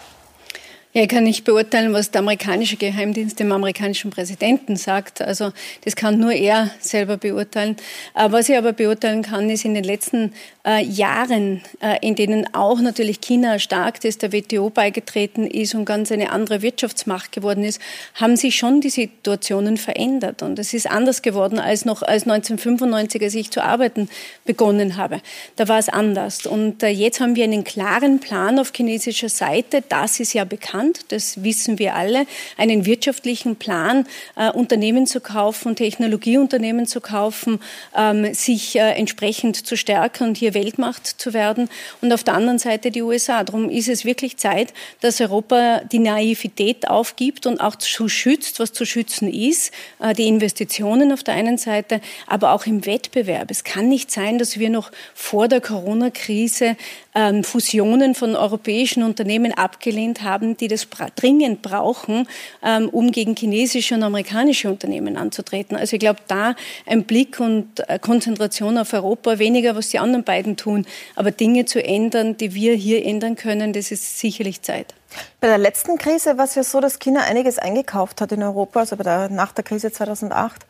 [0.96, 5.20] Ja, ich kann nicht beurteilen, was der amerikanische Geheimdienst dem amerikanischen Präsidenten sagt.
[5.20, 5.50] Also
[5.84, 7.74] das kann nur er selber beurteilen.
[8.14, 12.54] Äh, was ich aber beurteilen kann, ist in den letzten äh, Jahren, äh, in denen
[12.54, 17.64] auch natürlich China stark ist, der WTO beigetreten ist und ganz eine andere Wirtschaftsmacht geworden
[17.64, 17.80] ist,
[18.14, 20.44] haben sich schon die Situationen verändert.
[20.44, 24.08] Und es ist anders geworden als noch als 1995, als ich zu arbeiten
[24.44, 25.22] begonnen habe.
[25.56, 26.46] Da war es anders.
[26.46, 29.82] Und jetzt haben wir einen klaren Plan auf chinesischer Seite.
[29.88, 35.20] Das ist ja bekannt Land, das wissen wir alle, einen wirtschaftlichen Plan, äh, Unternehmen zu
[35.20, 37.60] kaufen, Technologieunternehmen zu kaufen,
[37.96, 41.68] ähm, sich äh, entsprechend zu stärken und hier Weltmacht zu werden.
[42.00, 43.44] Und auf der anderen Seite die USA.
[43.44, 48.72] Darum ist es wirklich Zeit, dass Europa die Naivität aufgibt und auch zu schützt, was
[48.72, 49.72] zu schützen ist.
[50.00, 53.50] Äh, die Investitionen auf der einen Seite, aber auch im Wettbewerb.
[53.50, 56.76] Es kann nicht sein, dass wir noch vor der Corona-Krise
[57.14, 62.28] ähm, Fusionen von europäischen Unternehmen abgelehnt haben, die das dringend brauchen,
[62.62, 65.76] ähm, um gegen chinesische und amerikanische Unternehmen anzutreten.
[65.76, 66.54] Also ich glaube, da
[66.86, 71.64] ein Blick und äh, Konzentration auf Europa, weniger was die anderen beiden tun, aber Dinge
[71.64, 74.94] zu ändern, die wir hier ändern können, das ist sicherlich Zeit.
[75.40, 78.80] Bei der letzten Krise war es ja so, dass China einiges eingekauft hat in Europa,
[78.80, 80.66] also bei der, nach der Krise 2008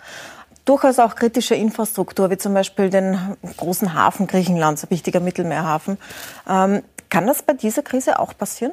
[0.64, 5.99] durchaus auch kritische Infrastruktur, wie zum Beispiel den großen Hafen Griechenlands, ein wichtiger Mittelmeerhafen.
[6.49, 8.73] Ähm, kann das bei dieser Krise auch passieren?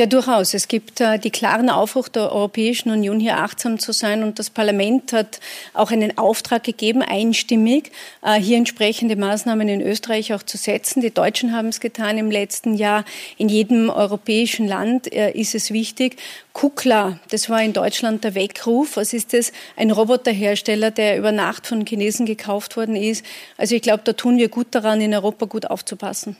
[0.00, 0.54] Ja, durchaus.
[0.54, 4.22] Es gibt äh, die klaren Aufruf der Europäischen Union, hier achtsam zu sein.
[4.22, 5.40] Und das Parlament hat
[5.74, 11.02] auch einen Auftrag gegeben, einstimmig, äh, hier entsprechende Maßnahmen in Österreich auch zu setzen.
[11.02, 13.04] Die Deutschen haben es getan im letzten Jahr.
[13.36, 16.16] In jedem europäischen Land äh, ist es wichtig.
[16.54, 18.96] Kukla, das war in Deutschland der Weckruf.
[18.96, 19.52] Was ist das?
[19.76, 23.22] Ein Roboterhersteller, der über Nacht von Chinesen gekauft worden ist.
[23.58, 26.38] Also ich glaube, da tun wir gut daran, in Europa gut aufzupassen.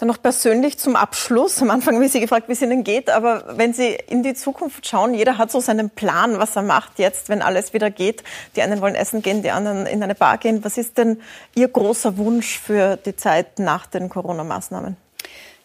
[0.00, 1.60] Dann noch persönlich zum Abschluss.
[1.60, 4.32] Am Anfang habe ich Sie gefragt, wie es Ihnen geht, aber wenn Sie in die
[4.32, 8.24] Zukunft schauen, jeder hat so seinen Plan, was er macht jetzt, wenn alles wieder geht.
[8.56, 10.64] Die einen wollen essen gehen, die anderen in eine Bar gehen.
[10.64, 11.20] Was ist denn
[11.54, 14.96] Ihr großer Wunsch für die Zeit nach den Corona-Maßnahmen?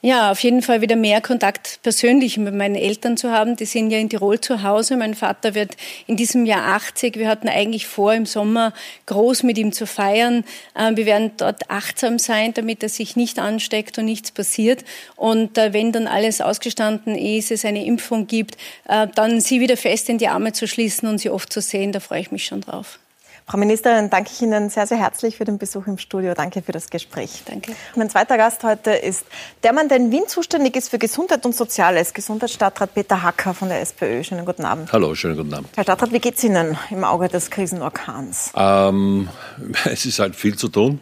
[0.06, 3.56] Ja, auf jeden Fall wieder mehr Kontakt persönlich mit meinen Eltern zu haben.
[3.56, 4.98] Die sind ja in Tirol zu Hause.
[4.98, 7.16] Mein Vater wird in diesem Jahr 80.
[7.16, 8.72] Wir hatten eigentlich vor, im Sommer
[9.08, 10.44] groß mit ihm zu feiern.
[10.78, 14.86] Ähm, wir werden dort achtsam sein, damit er sich nicht ansteckt und nichts passiert.
[15.16, 19.76] Und äh, wenn dann alles ausgestanden ist, es eine Impfung gibt, äh, dann sie wieder
[19.76, 22.46] fest in die Arme zu schließen und sie oft zu sehen, da freue ich mich
[22.46, 23.00] schon drauf.
[23.48, 26.34] Frau Ministerin, danke ich Ihnen sehr, sehr herzlich für den Besuch im Studio.
[26.34, 27.44] Danke für das Gespräch.
[27.46, 27.74] Danke.
[27.96, 29.24] Mein zweiter Gast heute ist
[29.62, 33.70] der Mann, der in Wien zuständig ist für Gesundheit und Soziales, Gesundheitsstadtrat Peter Hacker von
[33.70, 34.24] der SPÖ.
[34.24, 34.92] Schönen guten Abend.
[34.92, 35.70] Hallo, schönen guten Abend.
[35.76, 38.52] Herr Stadtrat, wie geht es Ihnen im Auge des Krisenorkans?
[38.56, 39.30] Ähm,
[39.86, 41.00] es ist halt viel zu tun.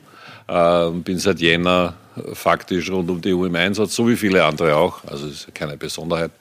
[0.50, 1.94] Ähm, bin seit Jänner
[2.34, 5.02] faktisch rund um die EU im Einsatz, so wie viele andere auch.
[5.06, 6.32] Also es ist keine Besonderheit.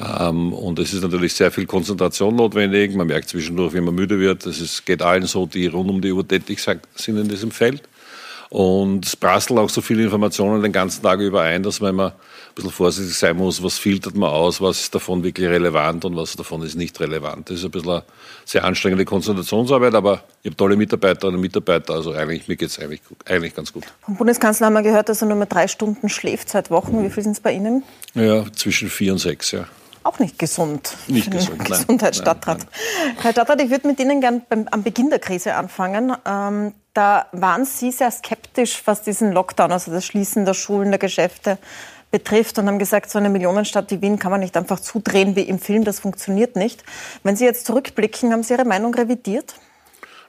[0.00, 2.94] Ähm, und es ist natürlich sehr viel Konzentration notwendig.
[2.94, 4.46] Man merkt zwischendurch, wie man müde wird.
[4.46, 7.82] Es geht allen so, die rund um die Uhr tätig sind in diesem Feld.
[8.48, 12.06] Und es prasseln auch so viele Informationen den ganzen Tag über ein, dass man immer
[12.06, 16.16] ein bisschen vorsichtig sein muss, was filtert man aus, was ist davon wirklich relevant und
[16.16, 17.48] was davon ist nicht relevant.
[17.48, 18.02] Das ist ein bisschen eine
[18.44, 22.80] sehr anstrengende Konzentrationsarbeit, aber ich habe tolle Mitarbeiterinnen und Mitarbeiter, also eigentlich, mir geht es
[22.80, 23.84] eigentlich, eigentlich ganz gut.
[24.00, 27.04] Vom Bundeskanzler haben wir gehört, dass er nur mehr drei Stunden schläft seit Wochen.
[27.04, 27.84] Wie viel sind es bei Ihnen?
[28.14, 29.68] Ja, zwischen vier und sechs, ja
[30.02, 30.96] auch nicht gesund.
[31.08, 32.66] Nicht gesund, Gesundheitsstadtrat.
[33.20, 36.12] Herr Stadtrat, ich würde mit Ihnen gern beim, am Beginn der Krise anfangen.
[36.26, 40.98] Ähm, da waren Sie sehr skeptisch, was diesen Lockdown, also das Schließen der Schulen, der
[40.98, 41.58] Geschäfte
[42.10, 45.42] betrifft und haben gesagt, so eine Millionenstadt wie Wien kann man nicht einfach zudrehen wie
[45.42, 46.82] im Film, das funktioniert nicht.
[47.22, 49.54] Wenn Sie jetzt zurückblicken, haben Sie Ihre Meinung revidiert?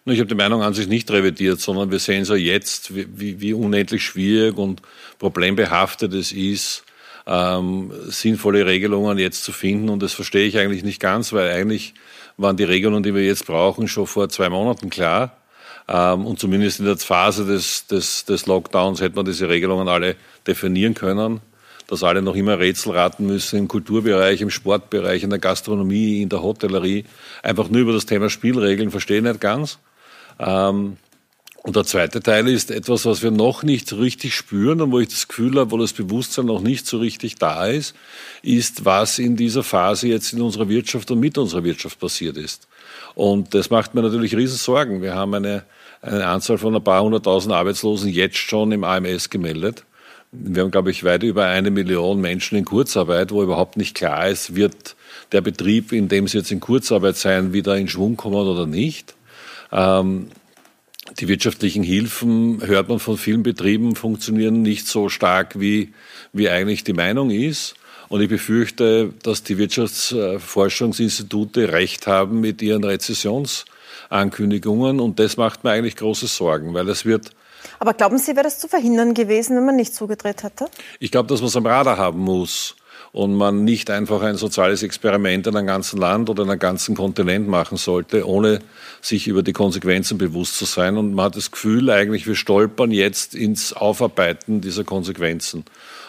[0.06, 3.54] Ich habe die Meinung an sich nicht revidiert, sondern wir sehen so jetzt, wie, wie
[3.54, 4.82] unendlich schwierig und
[5.20, 6.84] problembehaftet es ist,
[7.26, 9.90] ähm, sinnvolle Regelungen jetzt zu finden.
[9.90, 11.94] Und das verstehe ich eigentlich nicht ganz, weil eigentlich
[12.38, 15.38] waren die Regelungen, die wir jetzt brauchen, schon vor zwei Monaten klar.
[15.88, 20.16] Ähm, und zumindest in der Phase des, des, des Lockdowns hätte man diese Regelungen alle
[20.48, 21.42] definieren können
[21.92, 26.30] dass alle noch immer Rätsel raten müssen im Kulturbereich, im Sportbereich, in der Gastronomie, in
[26.30, 27.04] der Hotellerie.
[27.44, 29.78] Einfach nur über das Thema Spielregeln verstehen nicht ganz.
[30.40, 30.96] Ähm,
[31.64, 35.10] und der zweite Teil ist etwas, was wir noch nicht richtig spüren und wo ich
[35.10, 37.96] das Gefühl habe, wo das Bewusstsein noch nicht so richtig da ist,
[38.42, 42.68] ist, was in dieser Phase jetzt in unserer Wirtschaft und mit unserer Wirtschaft passiert ist.
[43.14, 45.04] Und das macht mir natürlich riesen Sorgen.
[45.04, 45.64] Wir haben eine,
[46.02, 49.84] eine Anzahl von ein paar hunderttausend Arbeitslosen jetzt schon im AMS gemeldet.
[50.32, 54.28] Wir haben, glaube ich, weit über eine Million Menschen in Kurzarbeit, wo überhaupt nicht klar
[54.30, 54.96] ist, wird
[55.32, 59.14] der Betrieb, in dem sie jetzt in Kurzarbeit sein, wieder in Schwung kommen oder nicht.
[59.72, 60.28] Ähm,
[61.20, 65.94] die wirtschaftlichen Hilfen, hört man von vielen Betrieben, funktionieren nicht so stark, wie,
[66.34, 67.76] wie eigentlich die Meinung ist.
[68.10, 75.00] Und ich befürchte, dass die Wirtschaftsforschungsinstitute recht haben mit ihren Rezessionsankündigungen.
[75.00, 77.32] Und das macht mir eigentlich große Sorgen, weil es wird
[77.80, 80.68] aber glauben Sie, wäre das zu verhindern gewesen, wenn man nicht zugedreht hätte?
[81.00, 82.76] Ich glaube, dass man es am Radar haben muss
[83.14, 86.96] und man nicht einfach ein soziales Experiment in einem ganzen Land oder in einem ganzen
[86.96, 88.60] Kontinent machen sollte, ohne
[89.02, 90.98] sich über die Konsequenzen bewusst zu sein.
[90.98, 95.66] Und man hat das Gefühl, eigentlich, wir stolpern jetzt ins Aufarbeiten dieser Konsequenzen.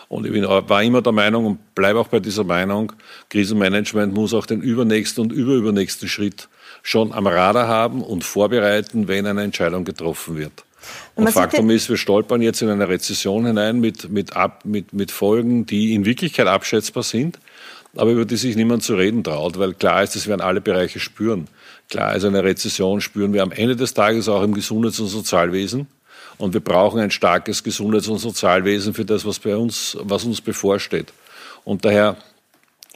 [0.09, 2.93] Und ich bin, war immer der Meinung und bleibe auch bei dieser Meinung,
[3.31, 6.49] Krisenmanagement muss auch den übernächsten und überübernächsten Schritt
[6.83, 10.65] schon am Radar haben und vorbereiten, wenn eine Entscheidung getroffen wird.
[11.15, 15.11] Und Faktum ist, wir stolpern jetzt in eine Rezession hinein mit, mit, ab, mit, mit
[15.11, 17.39] Folgen, die in Wirklichkeit abschätzbar sind,
[17.97, 21.01] aber über die sich niemand zu reden traut, weil klar ist, das werden alle Bereiche
[21.01, 21.49] spüren.
[21.91, 25.87] Klar ist, eine Rezession spüren wir am Ende des Tages auch im Gesundheits- und Sozialwesen.
[26.39, 30.41] Und wir brauchen ein starkes Gesundheits- und Sozialwesen für das, was bei uns, was uns
[30.41, 31.13] bevorsteht.
[31.65, 32.17] Und daher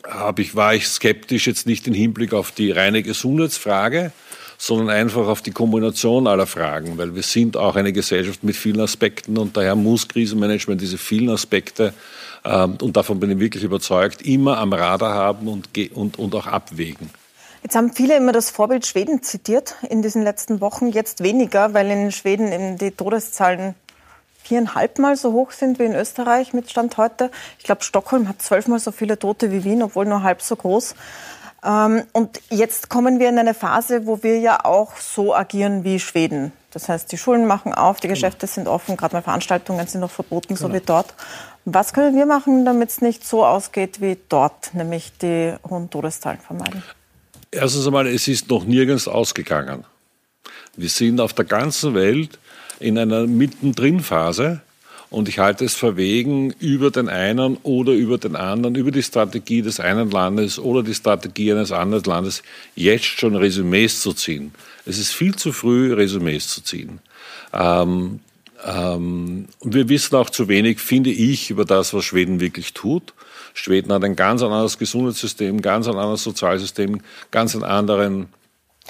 [0.08, 4.12] habe ich, war ich skeptisch jetzt nicht im Hinblick auf die reine Gesundheitsfrage,
[4.58, 8.80] sondern einfach auf die Kombination aller Fragen, weil wir sind auch eine Gesellschaft mit vielen
[8.80, 11.92] Aspekten und daher muss Krisenmanagement diese vielen Aspekte,
[12.46, 16.46] ähm, und davon bin ich wirklich überzeugt, immer am Radar haben und, und, und auch
[16.46, 17.10] abwägen.
[17.62, 21.90] Jetzt haben viele immer das Vorbild Schweden zitiert in diesen letzten Wochen, jetzt weniger, weil
[21.90, 23.74] in Schweden eben die Todeszahlen
[24.44, 27.32] viereinhalbmal so hoch sind wie in Österreich mit Stand heute.
[27.58, 30.94] Ich glaube, Stockholm hat zwölfmal so viele Tote wie Wien, obwohl nur halb so groß.
[31.66, 35.98] Ähm, und jetzt kommen wir in eine Phase, wo wir ja auch so agieren wie
[35.98, 36.52] Schweden.
[36.70, 40.10] Das heißt, die Schulen machen auf, die Geschäfte sind offen, gerade mal Veranstaltungen sind noch
[40.10, 40.68] verboten, genau.
[40.68, 41.14] so wie dort.
[41.64, 46.38] Was können wir machen, damit es nicht so ausgeht wie dort, nämlich die hohen Todeszahlen
[46.38, 46.84] vermeiden?
[47.50, 49.84] Erstens einmal, es ist noch nirgends ausgegangen.
[50.76, 52.38] Wir sind auf der ganzen Welt
[52.78, 54.60] in einer Mittendrin-Phase
[55.10, 59.62] und ich halte es verwegen, über den einen oder über den anderen, über die Strategie
[59.62, 62.42] des einen Landes oder die Strategie eines anderen Landes
[62.74, 64.52] jetzt schon Resümees zu ziehen.
[64.84, 67.00] Es ist viel zu früh, Resümees zu ziehen.
[67.52, 68.20] Ähm,
[68.64, 73.14] ähm, wir wissen auch zu wenig, finde ich, über das, was Schweden wirklich tut.
[73.54, 78.26] Schweden hat ein ganz anderes Gesundheitssystem, ganz ein anderes Sozialsystem, ganz einen anderen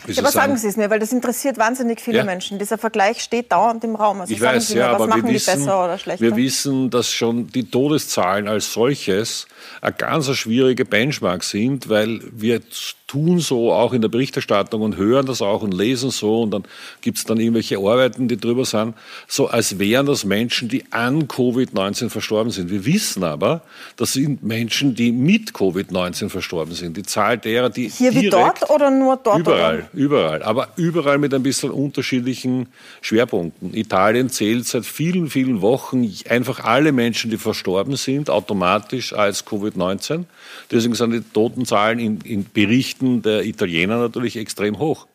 [0.06, 2.24] ja, aber sagen Sie es mir, weil das interessiert wahnsinnig viele ja.
[2.24, 2.58] Menschen.
[2.58, 4.20] Dieser Vergleich steht dauernd im Raum.
[4.20, 5.98] Also ich sagen weiß, Sie mir, ja, was aber machen wir wissen, die besser oder
[5.98, 6.24] schlechter?
[6.24, 9.46] Wir wissen, dass schon die Todeszahlen als solches
[9.80, 12.60] eine ganz schwierige Benchmark sind, weil wir
[13.06, 16.64] tun so auch in der Berichterstattung und hören das auch und lesen so und dann
[17.02, 18.94] gibt es dann irgendwelche Arbeiten, die drüber sind,
[19.28, 22.68] so als wären das Menschen, die an Covid-19 verstorben sind.
[22.70, 23.62] Wir wissen aber,
[23.96, 26.96] das sind Menschen, die mit Covid-19 verstorben sind.
[26.96, 29.38] Die Zahl derer, die Hier wie dort oder nur dort?
[29.38, 29.88] Überall, oder?
[29.92, 30.42] überall.
[30.42, 32.66] Aber überall mit ein bisschen unterschiedlichen
[33.02, 33.72] Schwerpunkten.
[33.74, 40.24] Italien zählt seit vielen, vielen Wochen einfach alle Menschen, die verstorben sind, automatisch als Covid-19.
[40.70, 45.06] Deswegen sind die Totenzahlen in, in Berichten der Italiener natürlich extrem hoch.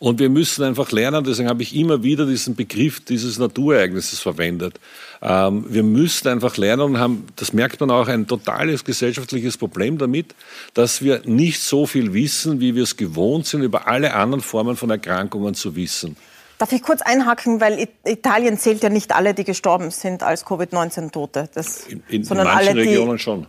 [0.00, 4.78] Und wir müssen einfach lernen, deswegen habe ich immer wieder diesen Begriff dieses Naturereignisses verwendet.
[5.20, 9.98] Ähm, wir müssen einfach lernen und haben, das merkt man auch, ein totales gesellschaftliches Problem
[9.98, 10.36] damit,
[10.74, 14.76] dass wir nicht so viel wissen, wie wir es gewohnt sind, über alle anderen Formen
[14.76, 16.16] von Erkrankungen zu wissen.
[16.58, 21.48] Darf ich kurz einhaken, weil Italien zählt ja nicht alle, die gestorben sind als Covid-19-Tote.
[21.88, 23.46] In, in, in manchen alle, Regionen schon.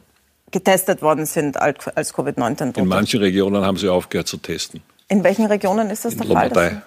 [0.52, 2.80] Getestet worden sind als Covid-19-Tote.
[2.80, 4.82] In manchen Regionen haben sie aufgehört zu testen.
[5.08, 6.70] In welchen Regionen ist das in der Lombardei.
[6.70, 6.82] Fall?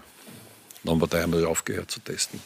[0.84, 2.40] Lombardei haben sie aufgehört zu testen.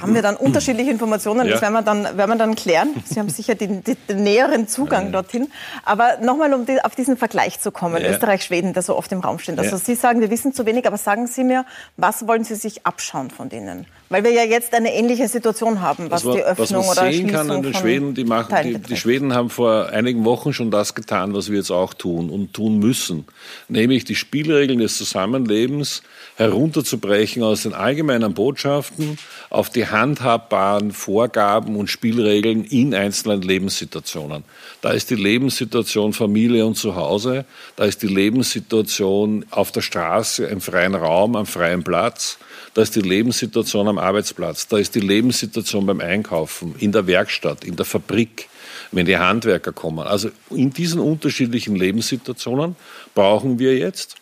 [0.00, 1.52] Haben wir dann unterschiedliche Informationen, ja.
[1.52, 3.00] das werden wir, dann, werden wir dann klären.
[3.04, 5.12] Sie haben sicher den, den, den näheren Zugang ja.
[5.12, 5.52] dorthin.
[5.84, 8.10] Aber nochmal, um die, auf diesen Vergleich zu kommen, ja.
[8.10, 9.58] Österreich-Schweden, der so oft im Raum steht.
[9.58, 11.64] Also Sie sagen, wir wissen zu wenig, aber sagen Sie mir,
[11.96, 13.86] was wollen Sie sich abschauen von denen?
[14.10, 17.26] Weil wir ja jetzt eine ähnliche Situation haben, was, was die Öffnung was man sehen
[17.30, 20.94] kann an den Schweden, die, machen, die, die, Schweden haben vor einigen Wochen schon das
[20.94, 23.26] getan, was wir jetzt auch tun und tun müssen,
[23.68, 26.02] nämlich die Spielregeln des Zusammenlebens
[26.36, 29.18] herunterzubrechen aus den allgemeinen Botschaften
[29.50, 34.44] auf die handhabbaren Vorgaben und Spielregeln in einzelnen Lebenssituationen.
[34.80, 37.44] Da ist die Lebenssituation Familie und Zuhause,
[37.76, 42.38] da ist die Lebenssituation auf der Straße, im freien Raum, am freien Platz,
[42.78, 47.64] da ist die Lebenssituation am Arbeitsplatz, da ist die Lebenssituation beim Einkaufen, in der Werkstatt,
[47.64, 48.48] in der Fabrik,
[48.92, 50.06] wenn die Handwerker kommen.
[50.06, 52.76] Also in diesen unterschiedlichen Lebenssituationen
[53.16, 54.14] brauchen wir jetzt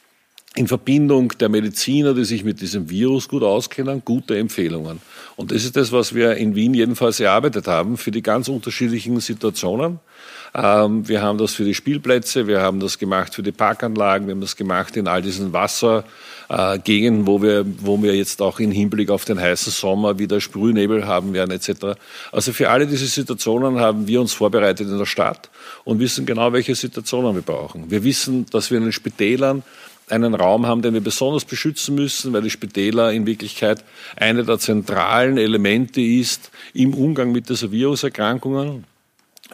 [0.55, 5.03] in Verbindung der Mediziner, die sich mit diesem Virus gut auskennen, gute Empfehlungen.
[5.37, 9.21] Und das ist das, was wir in Wien jedenfalls erarbeitet haben für die ganz unterschiedlichen
[9.21, 10.01] Situationen.
[10.55, 14.33] Ähm, wir haben das für die Spielplätze, wir haben das gemacht für die Parkanlagen, wir
[14.35, 15.53] haben das gemacht in all diesen
[16.49, 21.07] Wassergegenden, wo wir, wo wir jetzt auch im Hinblick auf den heißen Sommer wieder Sprühnebel
[21.07, 21.99] haben werden etc.
[22.33, 25.51] Also für alle diese Situationen haben wir uns vorbereitet in der Stadt
[25.85, 27.91] und wissen genau, welche Situationen wir brauchen.
[27.91, 29.63] Wir wissen, dass wir in den Spitälern
[30.09, 33.83] einen Raum haben, den wir besonders beschützen müssen, weil die Spitäler in Wirklichkeit
[34.15, 38.85] eine der zentralen Elemente ist im Umgang mit dieser Viruserkrankungen.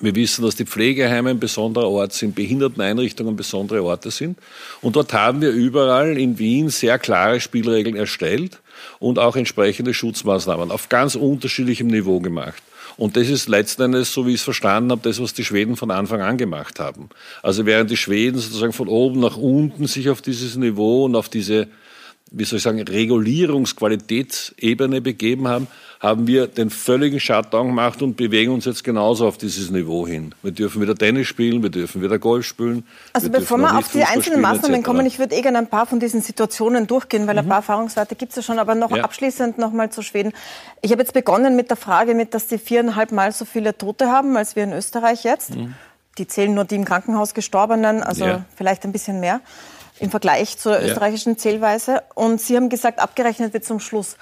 [0.01, 4.39] Wir wissen, dass die Pflegeheime ein besonderer Ort sind, Behinderteneinrichtungen besondere Orte sind.
[4.81, 8.61] Und dort haben wir überall in Wien sehr klare Spielregeln erstellt
[8.99, 12.63] und auch entsprechende Schutzmaßnahmen auf ganz unterschiedlichem Niveau gemacht.
[12.97, 15.77] Und das ist letzten Endes, so wie ich es verstanden habe, das, was die Schweden
[15.77, 17.09] von Anfang an gemacht haben.
[17.43, 21.29] Also während die Schweden sozusagen von oben nach unten sich auf dieses Niveau und auf
[21.29, 21.69] diese,
[22.31, 25.67] wie soll ich sagen, Regulierungsqualitätsebene begeben haben,
[26.03, 30.35] haben wir den völligen Shutdown gemacht und bewegen uns jetzt genauso auf dieses Niveau hin.
[30.43, 32.85] Wir dürfen wieder Tennis spielen, wir dürfen wieder Golf spielen.
[33.13, 36.01] Also bevor wir auf die einzelnen Maßnahmen kommen, ich würde eh gerne ein paar von
[36.01, 37.41] diesen Situationen durchgehen, weil mhm.
[37.41, 39.05] ein paar Erfahrungswerte gibt es ja schon, aber noch ja.
[39.05, 40.33] abschließend noch mal zu Schweden.
[40.81, 44.11] Ich habe jetzt begonnen mit der Frage, mit, dass die viereinhalb Mal so viele Tote
[44.11, 45.55] haben als wir in Österreich jetzt.
[45.55, 45.75] Mhm.
[46.19, 48.45] Die zählen nur die im Krankenhaus Gestorbenen, also ja.
[48.57, 49.41] vielleicht ein bisschen mehr
[50.01, 50.85] im Vergleich zur ja.
[50.85, 52.03] österreichischen Zählweise.
[52.17, 54.17] Und Sie haben gesagt, abgerechnet wird zum Schluss.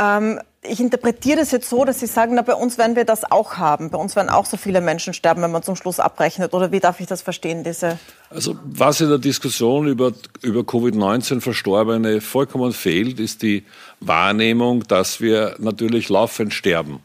[0.00, 3.30] Ähm, ich interpretiere das jetzt so, dass Sie sagen, na, bei uns werden wir das
[3.30, 3.90] auch haben.
[3.90, 6.52] Bei uns werden auch so viele Menschen sterben, wenn man zum Schluss abrechnet.
[6.52, 7.98] Oder wie darf ich das verstehen, diese?
[8.28, 13.64] Also, was in der Diskussion über, über Covid-19 Verstorbene vollkommen fehlt, ist die
[14.00, 17.00] Wahrnehmung, dass wir natürlich laufend sterben.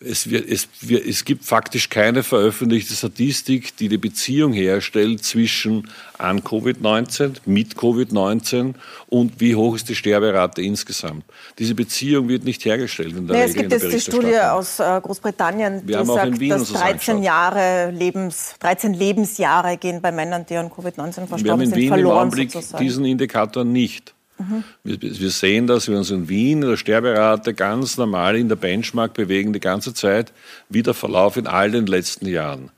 [0.00, 5.88] Es, wird, es, wird, es, gibt faktisch keine veröffentlichte Statistik, die die Beziehung herstellt zwischen
[6.18, 8.74] an Covid-19, mit Covid-19
[9.08, 11.24] und wie hoch ist die Sterberate insgesamt.
[11.58, 13.16] Diese Beziehung wird nicht hergestellt.
[13.16, 16.50] In der nee, Regel es gibt jetzt die Studie aus äh, Großbritannien, Wir die sagt,
[16.50, 21.44] dass 13 Jahre Lebens, 13 Lebensjahre gehen bei Männern, die an Covid-19 verstorben sind, verloren.
[21.44, 22.84] Wir haben in Wien im Augenblick sozusagen.
[22.84, 24.13] diesen Indikator nicht.
[24.38, 24.64] Mhm.
[24.82, 28.56] Wir, wir, sehen, dass wir uns in Wien in der Sterberate ganz normal in der
[28.56, 30.32] Benchmark bewegen die ganze Zeit,
[30.68, 32.70] wie der Verlauf in all den letzten Jahren.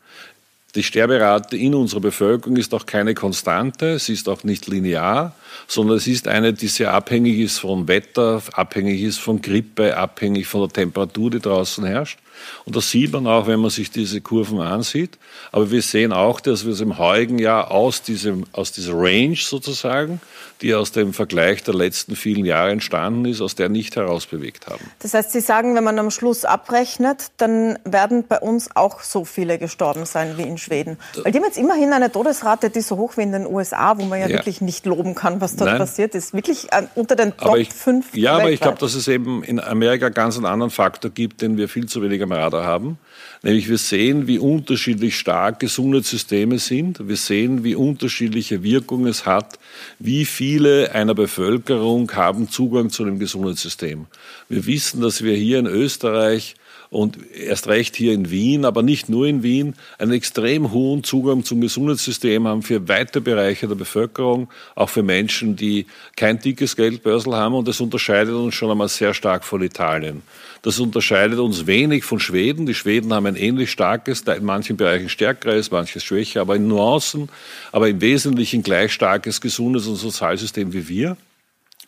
[0.74, 5.34] Die Sterberate in unserer Bevölkerung ist auch keine Konstante, sie ist auch nicht linear,
[5.66, 10.46] sondern es ist eine, die sehr abhängig ist vom Wetter, abhängig ist von Grippe, abhängig
[10.46, 12.18] von der Temperatur, die draußen herrscht.
[12.64, 15.18] Und das sieht man auch, wenn man sich diese Kurven ansieht.
[15.52, 19.36] Aber wir sehen auch, dass wir es im heutigen Jahr aus, diesem, aus dieser Range
[19.36, 20.20] sozusagen
[20.62, 24.80] die aus dem Vergleich der letzten vielen Jahre entstanden ist, aus der nicht herausbewegt haben.
[25.00, 29.24] Das heißt, Sie sagen, wenn man am Schluss abrechnet, dann werden bei uns auch so
[29.24, 30.98] viele gestorben sein wie in Schweden.
[31.22, 34.04] Weil die haben jetzt immerhin eine Todesrate, die so hoch wie in den USA, wo
[34.04, 34.36] man ja, ja.
[34.36, 35.78] wirklich nicht loben kann, was dort Nein.
[35.78, 36.32] passiert ist.
[36.32, 38.40] Wirklich äh, unter den Top ich, 5 Ja, weltweit.
[38.40, 41.68] aber ich glaube, dass es eben in Amerika ganz einen anderen Faktor gibt, den wir
[41.68, 42.98] viel zu wenig am Radar haben.
[43.42, 47.08] Nämlich wir sehen, wie unterschiedlich stark Gesundheitssysteme sind.
[47.08, 49.58] Wir sehen, wie unterschiedliche Wirkung es hat,
[49.98, 54.06] wie viele einer Bevölkerung haben Zugang zu dem Gesundheitssystem.
[54.48, 56.56] Wir wissen, dass wir hier in Österreich
[56.90, 61.44] und erst recht hier in Wien, aber nicht nur in Wien, einen extrem hohen Zugang
[61.44, 67.34] zum Gesundheitssystem haben für weite Bereiche der Bevölkerung, auch für Menschen, die kein dickes Geldbörsel
[67.34, 67.54] haben.
[67.54, 70.22] Und das unterscheidet uns schon einmal sehr stark von Italien.
[70.62, 72.66] Das unterscheidet uns wenig von Schweden.
[72.66, 77.28] Die Schweden haben ein ähnlich starkes, in manchen Bereichen stärkeres, manches schwächer, aber in Nuancen,
[77.72, 81.16] aber im Wesentlichen gleich starkes Gesundheits- und Sozialsystem wie wir.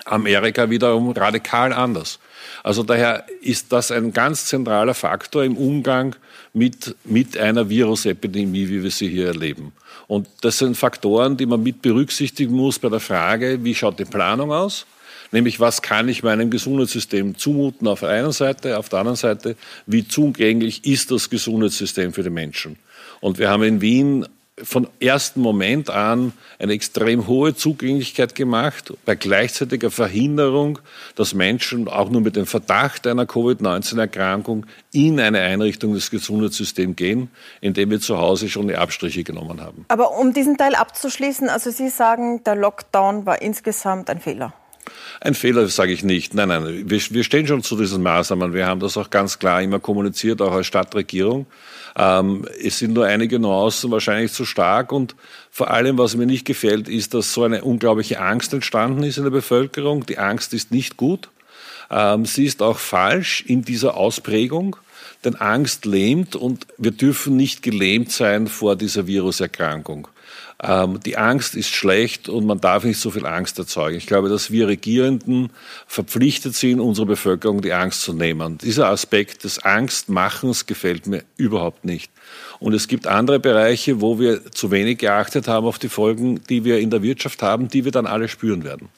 [0.04, 2.18] Amerika wiederum radikal anders.
[2.62, 6.16] Also daher ist das ein ganz zentraler Faktor im Umgang
[6.52, 9.72] mit, mit einer Virusepidemie, wie wir sie hier erleben.
[10.06, 14.04] Und das sind Faktoren, die man mit berücksichtigen muss bei der Frage, wie schaut die
[14.04, 14.86] Planung aus?
[15.30, 19.56] Nämlich, was kann ich meinem Gesundheitssystem zumuten auf der einen Seite, auf der anderen Seite,
[19.86, 22.76] wie zugänglich ist das Gesundheitssystem für die Menschen?
[23.20, 24.26] Und wir haben in Wien
[24.62, 30.78] von ersten Moment an eine extrem hohe Zugänglichkeit gemacht, bei gleichzeitiger Verhinderung,
[31.14, 37.30] dass Menschen auch nur mit dem Verdacht einer Covid-19-Erkrankung in eine Einrichtung des Gesundheitssystems gehen,
[37.60, 39.84] indem wir zu Hause schon die Abstriche genommen haben.
[39.88, 44.54] Aber um diesen Teil abzuschließen, also Sie sagen, der Lockdown war insgesamt ein Fehler.
[45.20, 46.34] Ein Fehler sage ich nicht.
[46.34, 48.54] Nein, nein, wir, wir stehen schon zu diesen Maßnahmen.
[48.54, 51.46] Wir haben das auch ganz klar immer kommuniziert, auch als Stadtregierung.
[51.98, 55.16] Ähm, es sind nur einige Nuancen wahrscheinlich zu stark und
[55.50, 59.24] vor allem, was mir nicht gefällt, ist, dass so eine unglaubliche Angst entstanden ist in
[59.24, 60.06] der Bevölkerung.
[60.06, 61.28] Die Angst ist nicht gut.
[61.90, 64.76] Ähm, sie ist auch falsch in dieser Ausprägung,
[65.24, 70.06] denn Angst lähmt und wir dürfen nicht gelähmt sein vor dieser Viruserkrankung.
[70.60, 73.96] Ähm, die Angst ist schlecht und man darf nicht so viel Angst erzeugen.
[73.96, 75.50] Ich glaube, dass wir Regierenden
[75.86, 78.58] verpflichtet sind, unserer Bevölkerung die Angst zu nehmen.
[78.58, 82.10] Dieser Aspekt des Angstmachens gefällt mir überhaupt nicht.
[82.58, 86.64] Und es gibt andere Bereiche, wo wir zu wenig geachtet haben auf die Folgen, die
[86.64, 88.88] wir in der Wirtschaft haben, die wir dann alle spüren werden.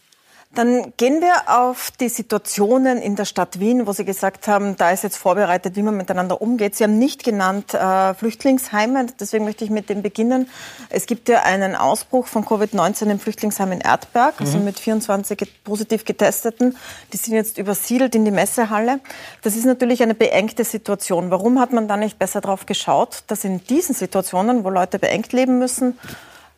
[0.53, 4.91] Dann gehen wir auf die Situationen in der Stadt Wien, wo Sie gesagt haben, da
[4.91, 6.75] ist jetzt vorbereitet, wie man miteinander umgeht.
[6.75, 10.49] Sie haben nicht genannt äh, Flüchtlingsheime, deswegen möchte ich mit dem beginnen.
[10.89, 14.65] Es gibt ja einen Ausbruch von Covid-19 im Flüchtlingsheim in Erdberg, also mhm.
[14.65, 16.77] mit 24 positiv Getesteten.
[17.13, 18.99] Die sind jetzt übersiedelt in die Messehalle.
[19.43, 21.31] Das ist natürlich eine beengte Situation.
[21.31, 25.33] Warum hat man da nicht besser darauf geschaut, dass in diesen Situationen, wo Leute beengt
[25.33, 25.97] leben müssen,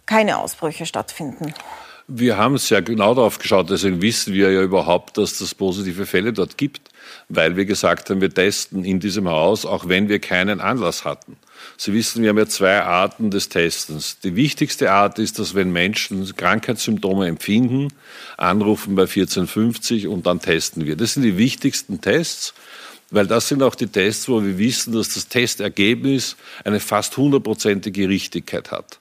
[0.06, 1.52] keine Ausbrüche stattfinden?
[2.14, 6.34] Wir haben sehr genau darauf geschaut, deswegen wissen wir ja überhaupt, dass es positive Fälle
[6.34, 6.90] dort gibt,
[7.30, 11.38] weil wir gesagt haben, wir testen in diesem Haus, auch wenn wir keinen Anlass hatten.
[11.78, 14.18] Sie wissen, wir haben ja zwei Arten des Testens.
[14.18, 17.88] Die wichtigste Art ist, dass wenn Menschen Krankheitssymptome empfinden,
[18.36, 20.96] anrufen bei 1450 und dann testen wir.
[20.96, 22.52] Das sind die wichtigsten Tests
[23.14, 26.34] weil das sind auch die Tests, wo wir wissen, dass das Testergebnis
[26.64, 29.00] eine fast hundertprozentige Richtigkeit hat.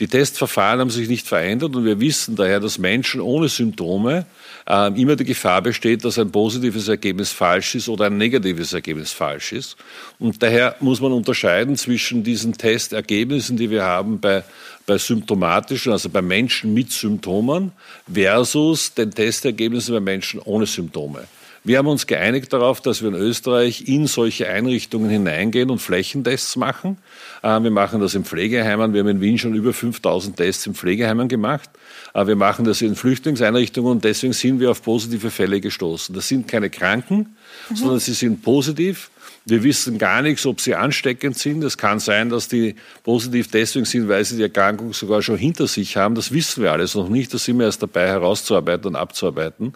[0.00, 4.24] Die Testverfahren haben sich nicht verändert und wir wissen daher, dass Menschen ohne Symptome
[4.66, 9.12] äh, immer die Gefahr besteht, dass ein positives Ergebnis falsch ist oder ein negatives Ergebnis
[9.12, 9.76] falsch ist.
[10.18, 14.42] Und daher muss man unterscheiden zwischen diesen Testergebnissen, die wir haben bei,
[14.86, 17.72] bei symptomatischen, also bei Menschen mit Symptomen,
[18.10, 21.28] versus den Testergebnissen bei Menschen ohne Symptome.
[21.62, 26.56] Wir haben uns geeinigt darauf, dass wir in Österreich in solche Einrichtungen hineingehen und Flächentests
[26.56, 26.96] machen.
[27.42, 28.94] Äh, wir machen das in Pflegeheimen.
[28.94, 31.68] Wir haben in Wien schon über 5000 Tests in Pflegeheimen gemacht.
[32.14, 36.14] Äh, wir machen das in Flüchtlingseinrichtungen und deswegen sind wir auf positive Fälle gestoßen.
[36.14, 37.36] Das sind keine Kranken,
[37.68, 37.76] mhm.
[37.76, 39.10] sondern sie sind positiv.
[39.44, 41.64] Wir wissen gar nichts, ob sie ansteckend sind.
[41.64, 45.66] Es kann sein, dass die positiv deswegen sind, weil sie die Erkrankung sogar schon hinter
[45.66, 46.14] sich haben.
[46.14, 47.32] Das wissen wir alles noch nicht.
[47.32, 49.72] Da sind wir erst dabei, herauszuarbeiten und abzuarbeiten.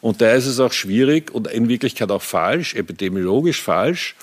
[0.00, 4.14] Und da ist es auch schwierig und in Wirklichkeit auch falsch, epidemiologisch falsch,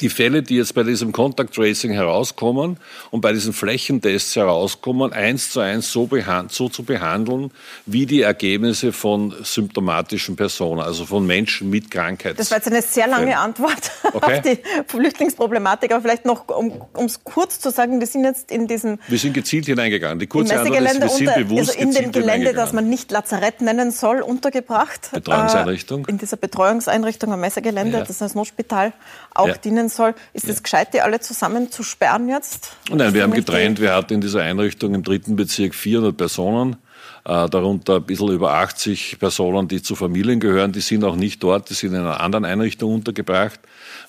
[0.00, 2.78] die Fälle, die jetzt bei diesem Contact Tracing herauskommen
[3.10, 6.08] und bei diesen Flächentests herauskommen, eins zu eins so,
[6.48, 7.50] so, zu behandeln,
[7.86, 12.38] wie die Ergebnisse von symptomatischen Personen, also von Menschen mit Krankheit.
[12.38, 14.36] Das war jetzt eine sehr lange Antwort okay.
[14.36, 18.66] auf die Flüchtlingsproblematik, aber vielleicht noch, um es kurz zu sagen, wir sind jetzt in
[18.66, 18.98] diesem...
[19.08, 20.18] Wir sind gezielt hineingegangen.
[20.18, 23.10] Die kurze Antwort ist, wir sind unter, bewusst also in dem Gelände, das man nicht
[23.10, 25.10] Lazarett nennen soll, untergebracht.
[25.12, 26.06] Betreuungseinrichtung.
[26.06, 28.00] Äh, in dieser Betreuungseinrichtung am Messegelände, ja.
[28.00, 28.92] das ist das Notspital,
[29.38, 29.56] auch ja.
[29.56, 30.14] dienen soll.
[30.32, 30.52] Ist ja.
[30.52, 32.72] es gescheit, die alle zusammen zu sperren jetzt?
[32.90, 33.80] Nein, wir haben getrennt.
[33.80, 36.76] Wir hatten in dieser Einrichtung im dritten Bezirk 400 Personen
[37.24, 40.72] äh, darunter ein bisschen über 80 Personen, die zu Familien gehören.
[40.72, 43.60] Die sind auch nicht dort, die sind in einer anderen Einrichtung untergebracht.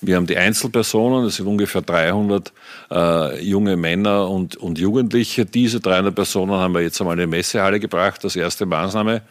[0.02, 2.54] Wir haben die Einzelpersonen, das sind ungefähr 300
[2.90, 5.46] äh, junge Männer und, und Jugendliche.
[5.46, 9.22] Diese 300 Personen haben wir jetzt einmal in die Messehalle gebracht, das erste Maßnahme,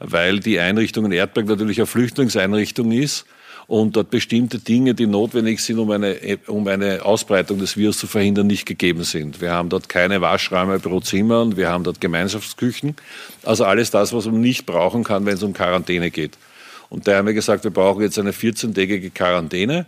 [0.00, 3.26] weil die Einrichtung in Erdberg natürlich eine Flüchtlingseinrichtung ist
[3.68, 8.06] und dort bestimmte Dinge, die notwendig sind, um eine, um eine Ausbreitung des Virus zu
[8.06, 9.40] verhindern, nicht gegeben sind.
[9.40, 12.94] Wir haben dort keine Waschräume pro Zimmer wir haben dort Gemeinschaftsküchen.
[13.42, 16.38] Also alles das, was man nicht brauchen kann, wenn es um Quarantäne geht.
[16.88, 19.86] Und da haben wir gesagt, wir brauchen jetzt eine 14-tägige Quarantäne.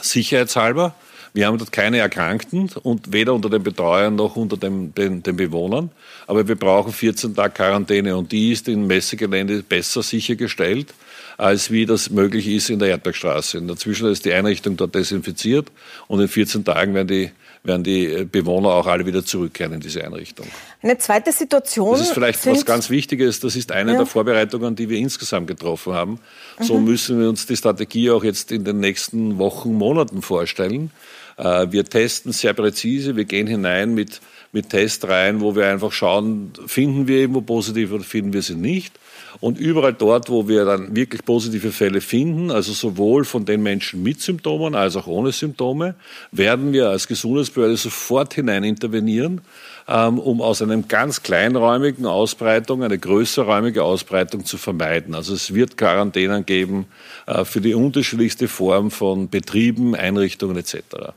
[0.00, 0.94] sicherheitshalber.
[1.32, 5.36] Wir haben dort keine Erkrankten und weder unter den Betreuern noch unter den, den, den
[5.36, 5.90] Bewohnern.
[6.26, 10.94] Aber wir brauchen 14 Tage Quarantäne und die ist im Messegelände besser sichergestellt,
[11.36, 13.58] als wie das möglich ist in der Erdbergstraße.
[13.58, 15.68] In der Zwischenzeit ist die Einrichtung dort desinfiziert
[16.08, 17.30] und in 14 Tagen werden die
[17.66, 20.46] werden die Bewohner auch alle wieder zurückkehren in diese Einrichtung.
[20.82, 21.92] Eine zweite Situation.
[21.92, 23.40] Das ist vielleicht was ganz Wichtiges.
[23.40, 23.98] Das ist eine ja.
[23.98, 26.20] der Vorbereitungen, die wir insgesamt getroffen haben.
[26.60, 26.84] So mhm.
[26.84, 30.90] müssen wir uns die Strategie auch jetzt in den nächsten Wochen, Monaten vorstellen.
[31.36, 33.16] Äh, wir testen sehr präzise.
[33.16, 34.20] Wir gehen hinein mit,
[34.52, 38.94] mit Testreihen, wo wir einfach schauen, finden wir irgendwo positiv oder finden wir sie nicht.
[39.40, 44.02] Und überall dort, wo wir dann wirklich positive Fälle finden, also sowohl von den Menschen
[44.02, 45.94] mit Symptomen als auch ohne Symptome,
[46.32, 49.42] werden wir als Gesundheitsbehörde sofort hinein intervenieren,
[49.88, 55.14] ähm, um aus einem ganz kleinräumigen Ausbreitung eine größerräumige Ausbreitung zu vermeiden.
[55.14, 56.86] Also es wird Quarantänen geben
[57.26, 61.12] äh, für die unterschiedlichste Form von Betrieben, Einrichtungen etc.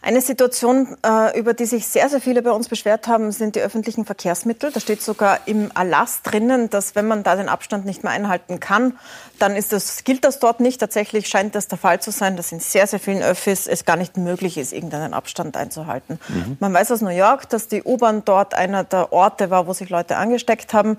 [0.00, 3.60] Eine Situation, äh, über die sich sehr, sehr viele bei uns beschwert haben, sind die
[3.60, 4.70] öffentlichen Verkehrsmittel.
[4.70, 8.60] Da steht sogar im Erlass drinnen, dass wenn man da den Abstand nicht mehr einhalten
[8.60, 8.96] kann,
[9.40, 10.78] dann ist das, gilt das dort nicht.
[10.78, 13.96] Tatsächlich scheint das der Fall zu sein, dass in sehr, sehr vielen Öffis es gar
[13.96, 16.20] nicht möglich ist, irgendeinen Abstand einzuhalten.
[16.28, 16.56] Mhm.
[16.60, 19.90] Man weiß aus New York, dass die U-Bahn dort einer der Orte war, wo sich
[19.90, 20.98] Leute angesteckt haben.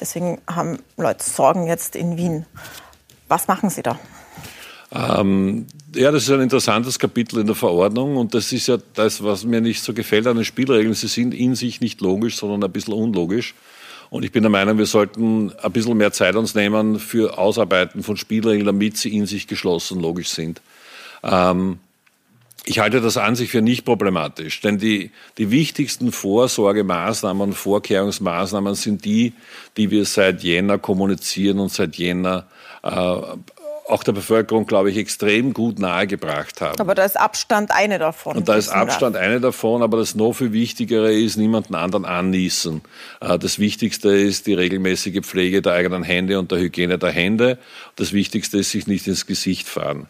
[0.00, 2.46] Deswegen haben Leute Sorgen jetzt in Wien.
[3.28, 3.96] Was machen Sie da?
[4.92, 9.22] Ähm, ja, das ist ein interessantes Kapitel in der Verordnung und das ist ja das,
[9.22, 10.94] was mir nicht so gefällt an den Spielregeln.
[10.94, 13.54] Sie sind in sich nicht logisch, sondern ein bisschen unlogisch.
[14.10, 18.02] Und ich bin der Meinung, wir sollten ein bisschen mehr Zeit uns nehmen für Ausarbeiten
[18.02, 20.60] von Spielregeln, damit sie in sich geschlossen logisch sind.
[21.22, 21.78] Ähm,
[22.64, 29.04] ich halte das an sich für nicht problematisch, denn die, die wichtigsten Vorsorgemaßnahmen, Vorkehrungsmaßnahmen sind
[29.04, 29.32] die,
[29.76, 32.46] die wir seit Jänner kommunizieren und seit Jänner
[32.82, 33.16] äh,
[33.90, 36.80] auch der Bevölkerung, glaube ich, extrem gut nahegebracht haben.
[36.80, 38.36] Aber da ist Abstand eine davon.
[38.36, 39.22] Und da ist Abstand darf.
[39.22, 42.80] eine davon, aber das noch viel Wichtigere ist, niemanden anderen annießen.
[43.20, 47.58] Äh, das Wichtigste ist die regelmäßige Pflege der eigenen Hände und der Hygiene der Hände.
[47.96, 50.06] Das Wichtigste ist, sich nicht ins Gesicht fahren.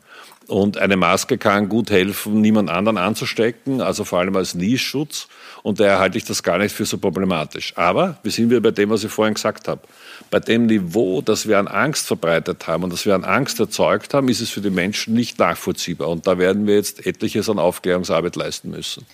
[0.50, 5.28] Und eine Maske kann gut helfen, niemand anderen anzustecken, also vor allem als Niesschutz.
[5.62, 7.72] Und daher halte ich das gar nicht für so problematisch.
[7.76, 9.82] Aber wir sind wieder bei dem, was ich vorhin gesagt habe.
[10.30, 14.14] Bei dem Niveau, das wir an Angst verbreitet haben und das wir an Angst erzeugt
[14.14, 16.08] haben, ist es für die Menschen nicht nachvollziehbar.
[16.08, 19.06] Und da werden wir jetzt etliches an Aufklärungsarbeit leisten müssen.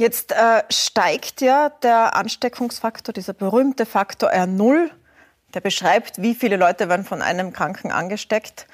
[0.00, 4.88] Jetzt äh, steigt ja der Ansteckungsfaktor, dieser berühmte Faktor R0.
[5.52, 8.66] Der beschreibt, wie viele Leute werden von einem Kranken angesteckt.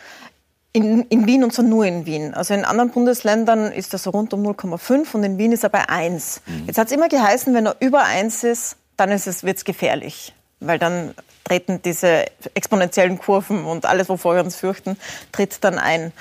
[0.72, 2.32] In, in, Wien und zwar nur in Wien.
[2.34, 5.70] Also in anderen Bundesländern ist das so rund um 0,5 und in Wien ist er
[5.70, 6.42] bei 1.
[6.46, 6.66] Mhm.
[6.66, 9.64] Jetzt hat es immer geheißen, wenn er über 1 ist, dann ist es, wird es
[9.64, 10.32] gefährlich.
[10.60, 14.96] Weil dann treten diese exponentiellen Kurven und alles, wovor wir uns fürchten,
[15.32, 16.12] tritt dann ein.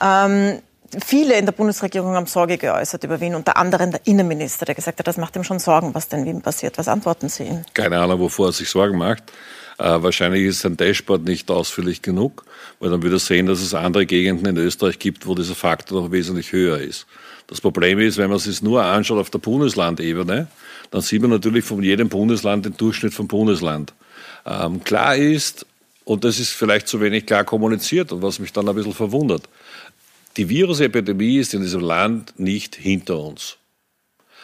[0.00, 0.60] Ähm,
[1.04, 4.98] viele in der Bundesregierung haben Sorge geäußert über Wien, unter anderem der Innenminister, der gesagt
[4.98, 6.78] hat, das macht ihm schon Sorgen, was denn in Wien passiert.
[6.78, 7.64] Was antworten Sie ihm?
[7.74, 9.24] Keine Ahnung, wovor er sich Sorgen macht.
[9.78, 12.44] Äh, wahrscheinlich ist sein Dashboard nicht ausführlich genug,
[12.80, 16.02] weil dann würde er sehen, dass es andere Gegenden in Österreich gibt, wo dieser Faktor
[16.02, 17.06] noch wesentlich höher ist.
[17.48, 20.48] Das Problem ist, wenn man es nur anschaut auf der Bundeslandebene,
[20.90, 23.94] dann sieht man natürlich von jedem Bundesland den Durchschnitt vom Bundesland.
[24.46, 25.66] Ähm, klar ist,
[26.04, 29.48] und das ist vielleicht zu wenig klar kommuniziert und was mich dann ein bisschen verwundert,
[30.36, 33.56] die Virusepidemie ist in diesem Land nicht hinter uns.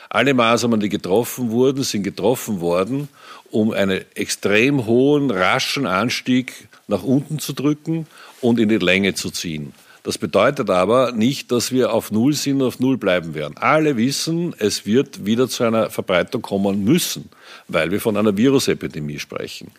[0.09, 3.09] Alle Maßnahmen, die getroffen wurden, sind getroffen worden,
[3.51, 8.07] um einen extrem hohen, raschen Anstieg nach unten zu drücken
[8.41, 9.75] und in die Länge zu ziehen.
[10.05, 13.57] Das bedeutet aber nicht, dass wir auf Null sind und auf Null bleiben werden.
[13.57, 17.31] Alle wissen, es wird wieder zu einer Verbreitung kommen müssen,
[17.69, 19.71] weil wir von einer Virusepidemie sprechen.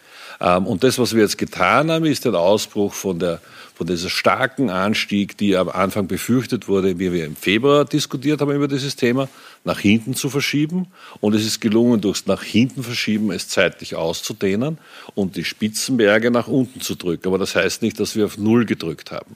[0.41, 3.39] Ähm, und das, was wir jetzt getan haben, ist der Ausbruch von der
[3.75, 8.51] von dieser starken Anstieg, die am Anfang befürchtet wurde, wie wir im Februar diskutiert haben
[8.51, 9.27] über dieses Thema,
[9.65, 10.87] nach hinten zu verschieben.
[11.19, 14.77] Und es ist gelungen, durchs nach hinten verschieben es zeitlich auszudehnen
[15.13, 17.27] und die Spitzenberge nach unten zu drücken.
[17.27, 19.35] Aber das heißt nicht, dass wir auf Null gedrückt haben.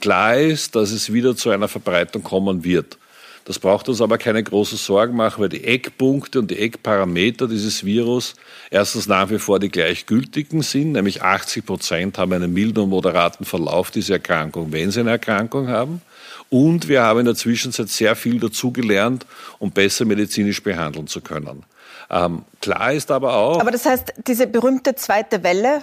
[0.00, 2.98] Klar ist, dass es wieder zu einer Verbreitung kommen wird.
[3.44, 7.84] Das braucht uns aber keine großen Sorgen machen, weil die Eckpunkte und die Eckparameter dieses
[7.84, 8.34] Virus
[8.70, 13.44] erstens nach wie vor die gleichgültigen sind, nämlich 80 Prozent haben einen milden und moderaten
[13.44, 16.02] Verlauf dieser Erkrankung, wenn sie eine Erkrankung haben.
[16.48, 19.26] Und wir haben in der Zwischenzeit sehr viel dazugelernt,
[19.58, 21.64] um besser medizinisch behandeln zu können.
[22.10, 23.60] Ähm, klar ist aber auch.
[23.60, 25.82] Aber das heißt, diese berühmte zweite Welle,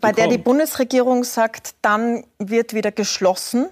[0.00, 3.68] bei der die Bundesregierung sagt, dann wird wieder geschlossen,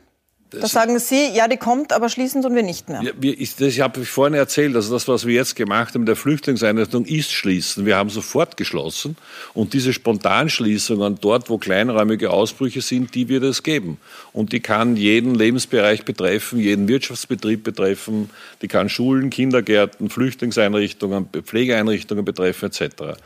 [0.50, 3.02] da sagen Sie, ja, die kommt, aber schließen tun wir nicht mehr.
[3.02, 4.74] Ja, wir, ich, das habe ich vorhin erzählt.
[4.76, 7.84] Also das, was wir jetzt gemacht haben der Flüchtlingseinrichtung, ist schließen.
[7.84, 9.16] Wir haben sofort geschlossen.
[9.52, 13.98] Und diese Spontanschließungen dort, wo kleinräumige Ausbrüche sind, die wird es geben.
[14.32, 18.30] Und die kann jeden Lebensbereich betreffen, jeden Wirtschaftsbetrieb betreffen.
[18.62, 23.18] Die kann Schulen, Kindergärten, Flüchtlingseinrichtungen, Pflegeeinrichtungen betreffen etc.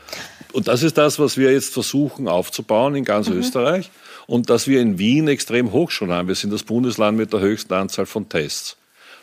[0.51, 3.37] Und das ist das, was wir jetzt versuchen aufzubauen in ganz mhm.
[3.37, 3.89] Österreich
[4.27, 6.27] und dass wir in Wien extrem hoch schon haben.
[6.27, 8.77] Wir sind das Bundesland mit der höchsten Anzahl von Tests.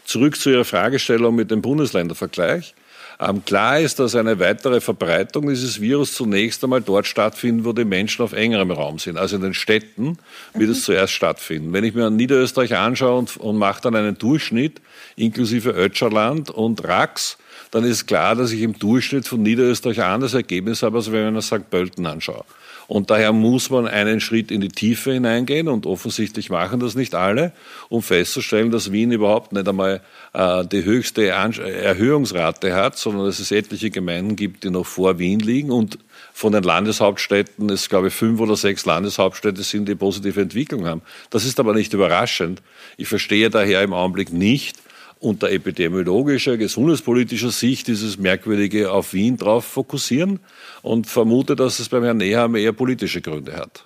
[0.05, 2.75] Zurück zu Ihrer Fragestellung mit dem Bundesländervergleich.
[3.21, 7.85] Ähm, klar ist, dass eine weitere Verbreitung dieses Virus zunächst einmal dort stattfinden, wo die
[7.85, 9.19] Menschen auf engerem Raum sind.
[9.19, 10.19] Also in den Städten
[10.55, 10.73] wird mhm.
[10.73, 11.75] es zuerst stattfinden.
[11.75, 14.81] Wenn ich mir Niederösterreich anschaue und, und mache dann einen Durchschnitt
[15.17, 17.37] inklusive Ötscherland und Rax,
[17.71, 21.29] dann ist klar, dass ich im Durchschnitt von Niederösterreich ein anderes Ergebnis habe, als wenn
[21.29, 21.69] ich mir St.
[21.69, 22.45] Pölten anschaue.
[22.91, 27.15] Und daher muss man einen Schritt in die Tiefe hineingehen und offensichtlich machen das nicht
[27.15, 27.53] alle,
[27.89, 30.01] um festzustellen, dass Wien überhaupt nicht einmal
[30.33, 35.39] äh, die höchste Erhöhungsrate hat, sondern dass es etliche Gemeinden gibt, die noch vor Wien
[35.39, 36.01] liegen und
[36.33, 41.03] von den Landeshauptstädten, es glaube ich fünf oder sechs Landeshauptstädte sind, die positive Entwicklung haben.
[41.31, 42.61] Das ist aber nicht überraschend.
[42.97, 44.79] Ich verstehe daher im Augenblick nicht,
[45.21, 50.41] unter epidemiologischer, gesundheitspolitischer Sicht dieses Merkwürdige auf Wien drauf fokussieren
[50.83, 53.85] und vermute, dass es beim Herrn Nehammer eher politische Gründe hat.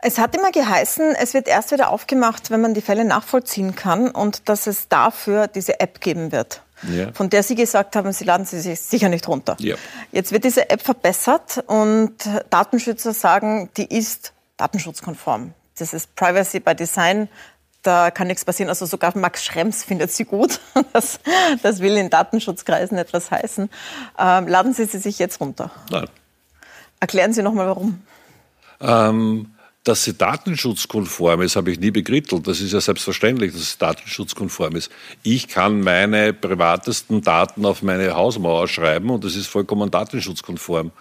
[0.00, 4.10] Es hat immer geheißen, es wird erst wieder aufgemacht, wenn man die Fälle nachvollziehen kann
[4.10, 6.62] und dass es dafür diese App geben wird.
[6.88, 7.12] Ja.
[7.12, 9.56] Von der Sie gesagt haben, Sie laden sie sich sicher nicht runter.
[9.58, 9.74] Ja.
[10.12, 12.14] Jetzt wird diese App verbessert und
[12.50, 15.52] Datenschützer sagen, die ist datenschutzkonform.
[15.76, 17.28] Das ist Privacy by Design
[17.82, 18.68] da kann nichts passieren.
[18.68, 20.60] Also sogar Max Schrems findet sie gut.
[20.92, 21.20] Das,
[21.62, 23.68] das will in Datenschutzkreisen etwas heißen.
[24.18, 25.70] Ähm, laden Sie sie sich jetzt runter?
[25.90, 26.08] Nein.
[27.00, 28.02] Erklären Sie nochmal, warum.
[28.80, 29.52] Ähm,
[29.88, 32.46] dass sie datenschutzkonform ist, habe ich nie begrittelt.
[32.46, 34.90] Das ist ja selbstverständlich, dass es datenschutzkonform ist.
[35.22, 40.92] Ich kann meine privatesten Daten auf meine Hausmauer schreiben und das ist vollkommen datenschutzkonform.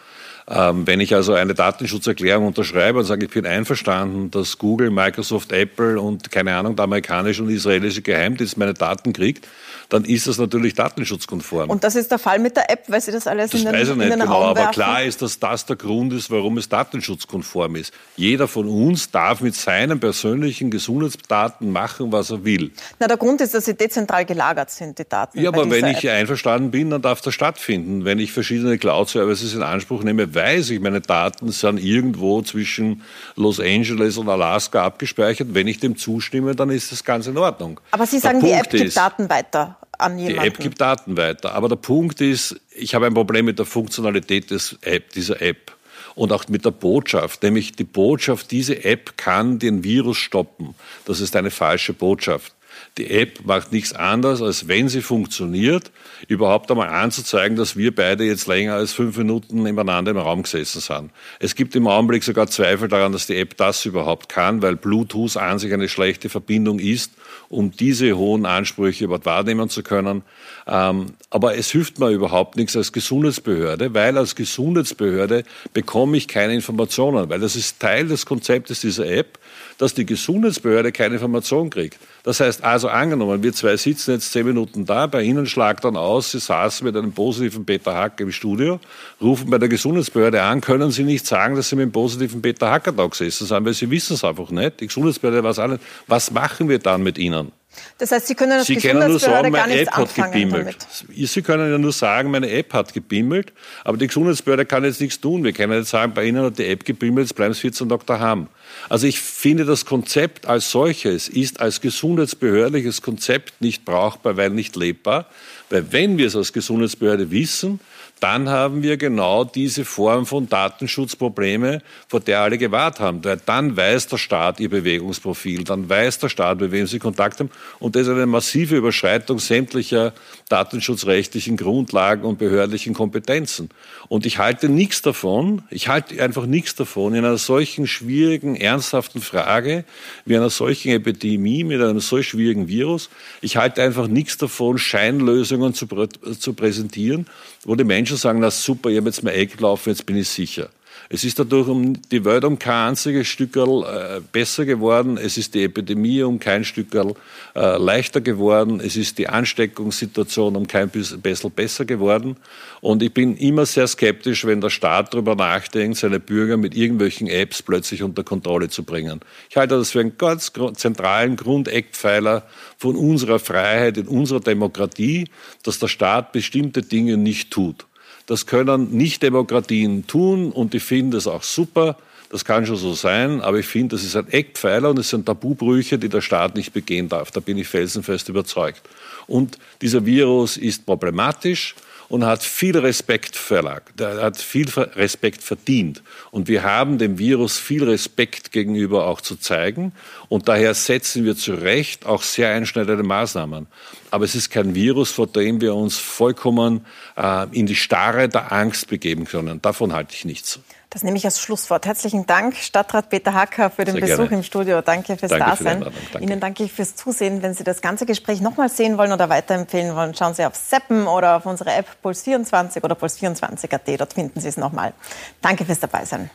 [0.50, 5.52] Ähm, wenn ich also eine Datenschutzerklärung unterschreibe und sage, ich bin einverstanden, dass Google, Microsoft,
[5.52, 9.46] Apple und keine Ahnung, der amerikanische und israelische Geheimdienst meine Daten kriegt,
[9.90, 11.70] dann ist das natürlich datenschutzkonform.
[11.70, 13.76] Und das ist der Fall mit der App, weil Sie das alles das in den,
[13.76, 17.76] weiß ich nicht genau, aber klar ist, dass das der Grund ist, warum es datenschutzkonform
[17.76, 17.94] ist.
[18.16, 22.72] Jeder von uns darf mit seinen persönlichen Gesundheitsdaten machen, was er will.
[23.00, 25.40] Na, der Grund ist, dass sie dezentral gelagert sind, die Daten.
[25.40, 26.12] Ja, aber wenn ich App.
[26.12, 28.06] einverstanden bin, dann darf das stattfinden.
[28.06, 33.02] Wenn ich verschiedene Cloud-Services in Anspruch nehme, weiß ich, meine Daten sind irgendwo zwischen
[33.36, 35.50] Los Angeles und Alaska abgespeichert.
[35.52, 37.82] Wenn ich dem zustimme, dann ist das ganz in Ordnung.
[37.92, 40.42] Aber Sie sagen, die App gibt Daten weiter an jemanden.
[40.42, 41.54] Die App gibt Daten weiter.
[41.54, 45.76] Aber der Punkt ist, ich habe ein Problem mit der Funktionalität des App, dieser App
[46.16, 50.74] und auch mit der Botschaft, nämlich die Botschaft, diese App kann den Virus stoppen.
[51.06, 52.54] Das ist eine falsche Botschaft.
[52.98, 55.92] Die App macht nichts anderes, als wenn sie funktioniert,
[56.28, 60.82] überhaupt einmal anzuzeigen, dass wir beide jetzt länger als fünf Minuten nebeneinander im Raum gesessen
[60.82, 61.12] sind.
[61.40, 65.38] Es gibt im Augenblick sogar Zweifel daran, dass die App das überhaupt kann, weil Bluetooth
[65.38, 67.12] an sich eine schlechte Verbindung ist,
[67.50, 70.24] um diese hohen Ansprüche überhaupt wahrnehmen zu können.
[70.66, 76.54] Ähm, aber es hilft mir überhaupt nichts als Gesundheitsbehörde, weil als Gesundheitsbehörde bekomme ich keine
[76.54, 79.40] Informationen, weil das ist Teil des Konzeptes dieser App,
[79.78, 81.98] dass die Gesundheitsbehörde keine Information kriegt.
[82.24, 85.96] Das heißt also angenommen, wir zwei sitzen jetzt zehn Minuten da, bei Ihnen schlagt dann
[85.96, 88.80] aus, Sie saßen mit einem positiven Beta-Hack im Studio,
[89.22, 92.92] rufen bei der Gesundheitsbehörde an, können Sie nicht sagen, dass Sie mit einem positiven Beta-Hacker
[92.92, 94.80] da gesessen sind, weil Sie wissen es einfach nicht.
[94.80, 95.84] Die Gesundheitsbehörde weiß auch nicht.
[96.08, 97.52] Was machen wir dann mit Ihnen?
[97.98, 100.78] Das heißt, Sie können als Sie können nur sagen, meine App hat gebimmelt.
[101.08, 101.30] Damit.
[101.30, 103.54] Sie können ja nur sagen, meine App hat gebimmelt,
[103.84, 105.44] aber die Gesundheitsbehörde kann jetzt nichts tun.
[105.44, 108.06] Wir können jetzt sagen, bei Ihnen hat die App gebimmelt, jetzt bleiben Sie 14 Tage
[108.06, 108.48] daheim.
[108.90, 114.76] Also ich finde, das Konzept als solches ist als gesundheitsbehördliches Konzept nicht brauchbar, weil nicht
[114.76, 115.28] lebbar.
[115.70, 117.80] Weil wenn wir es als Gesundheitsbehörde wissen,
[118.20, 123.22] dann haben wir genau diese Form von Datenschutzprobleme, vor der alle gewahrt haben.
[123.22, 127.52] Dann weiß der Staat ihr Bewegungsprofil, dann weiß der Staat, mit wem sie Kontakt haben.
[127.80, 130.14] Und das ist eine massive Überschreitung sämtlicher
[130.50, 133.70] datenschutzrechtlichen Grundlagen und behördlichen Kompetenzen.
[134.08, 139.22] Und ich halte nichts davon, ich halte einfach nichts davon, in einer solchen schwierigen, ernsthaften
[139.22, 139.84] Frage
[140.26, 143.10] wie einer solchen Epidemie mit einem so schwierigen Virus,
[143.42, 147.28] ich halte einfach nichts davon, Scheinlösungen zu, zu präsentieren,
[147.66, 150.30] wo die Menschen sagen, na super, ich habe jetzt mein Eck gelaufen, jetzt bin ich
[150.30, 150.70] sicher.
[151.10, 153.84] Es ist dadurch um die Welt um kein einziges Stückerl
[154.18, 155.18] äh, besser geworden.
[155.18, 157.14] Es ist die Epidemie um kein Stückerl
[157.56, 158.82] äh, leichter geworden.
[158.82, 162.36] Es ist die Ansteckungssituation um kein bisschen besser geworden.
[162.82, 167.28] Und ich bin immer sehr skeptisch, wenn der Staat darüber nachdenkt, seine Bürger mit irgendwelchen
[167.28, 169.22] Apps plötzlich unter Kontrolle zu bringen.
[169.50, 172.44] Ich halte das für einen ganz zentralen Grundeckpfeiler
[172.78, 175.30] von unserer Freiheit in unserer Demokratie,
[175.64, 177.86] dass der Staat bestimmte Dinge nicht tut.
[178.28, 181.98] Das können Nicht-Demokratien tun und ich finde es auch super.
[182.30, 185.26] Das kann schon so sein, aber ich finde, das ist ein Eckpfeiler und es sind
[185.26, 187.32] Tabubrüche, die der Staat nicht begehen darf.
[187.32, 188.82] Da bin ich felsenfest überzeugt.
[189.28, 191.74] Und dieser Virus ist problematisch
[192.10, 196.02] und hat viel Respekt verlangt, er hat viel Respekt verdient.
[196.32, 199.92] Und wir haben dem Virus viel Respekt gegenüber auch zu zeigen.
[200.30, 203.68] Und daher setzen wir zu Recht auch sehr einschneidende Maßnahmen.
[204.12, 206.86] Aber es ist kein Virus, vor dem wir uns vollkommen
[207.18, 209.62] äh, in die Starre der Angst begeben können.
[209.62, 210.60] Davon halte ich nichts.
[210.98, 211.86] Das nehme ich als Schlusswort.
[211.86, 214.38] Herzlichen Dank, Stadtrat Peter Hacker, für den Sehr Besuch gerne.
[214.38, 214.82] im Studio.
[214.82, 215.84] Danke fürs danke Dasein.
[215.84, 216.24] Für danke.
[216.24, 217.44] Ihnen danke ich fürs Zusehen.
[217.44, 221.06] Wenn Sie das ganze Gespräch nochmal sehen wollen oder weiterempfehlen wollen, schauen Sie auf Seppen
[221.06, 224.00] oder auf unsere App Puls24 oder Puls24.at.
[224.00, 224.94] Dort finden Sie es nochmal.
[225.40, 226.32] Danke fürs Dabeisein.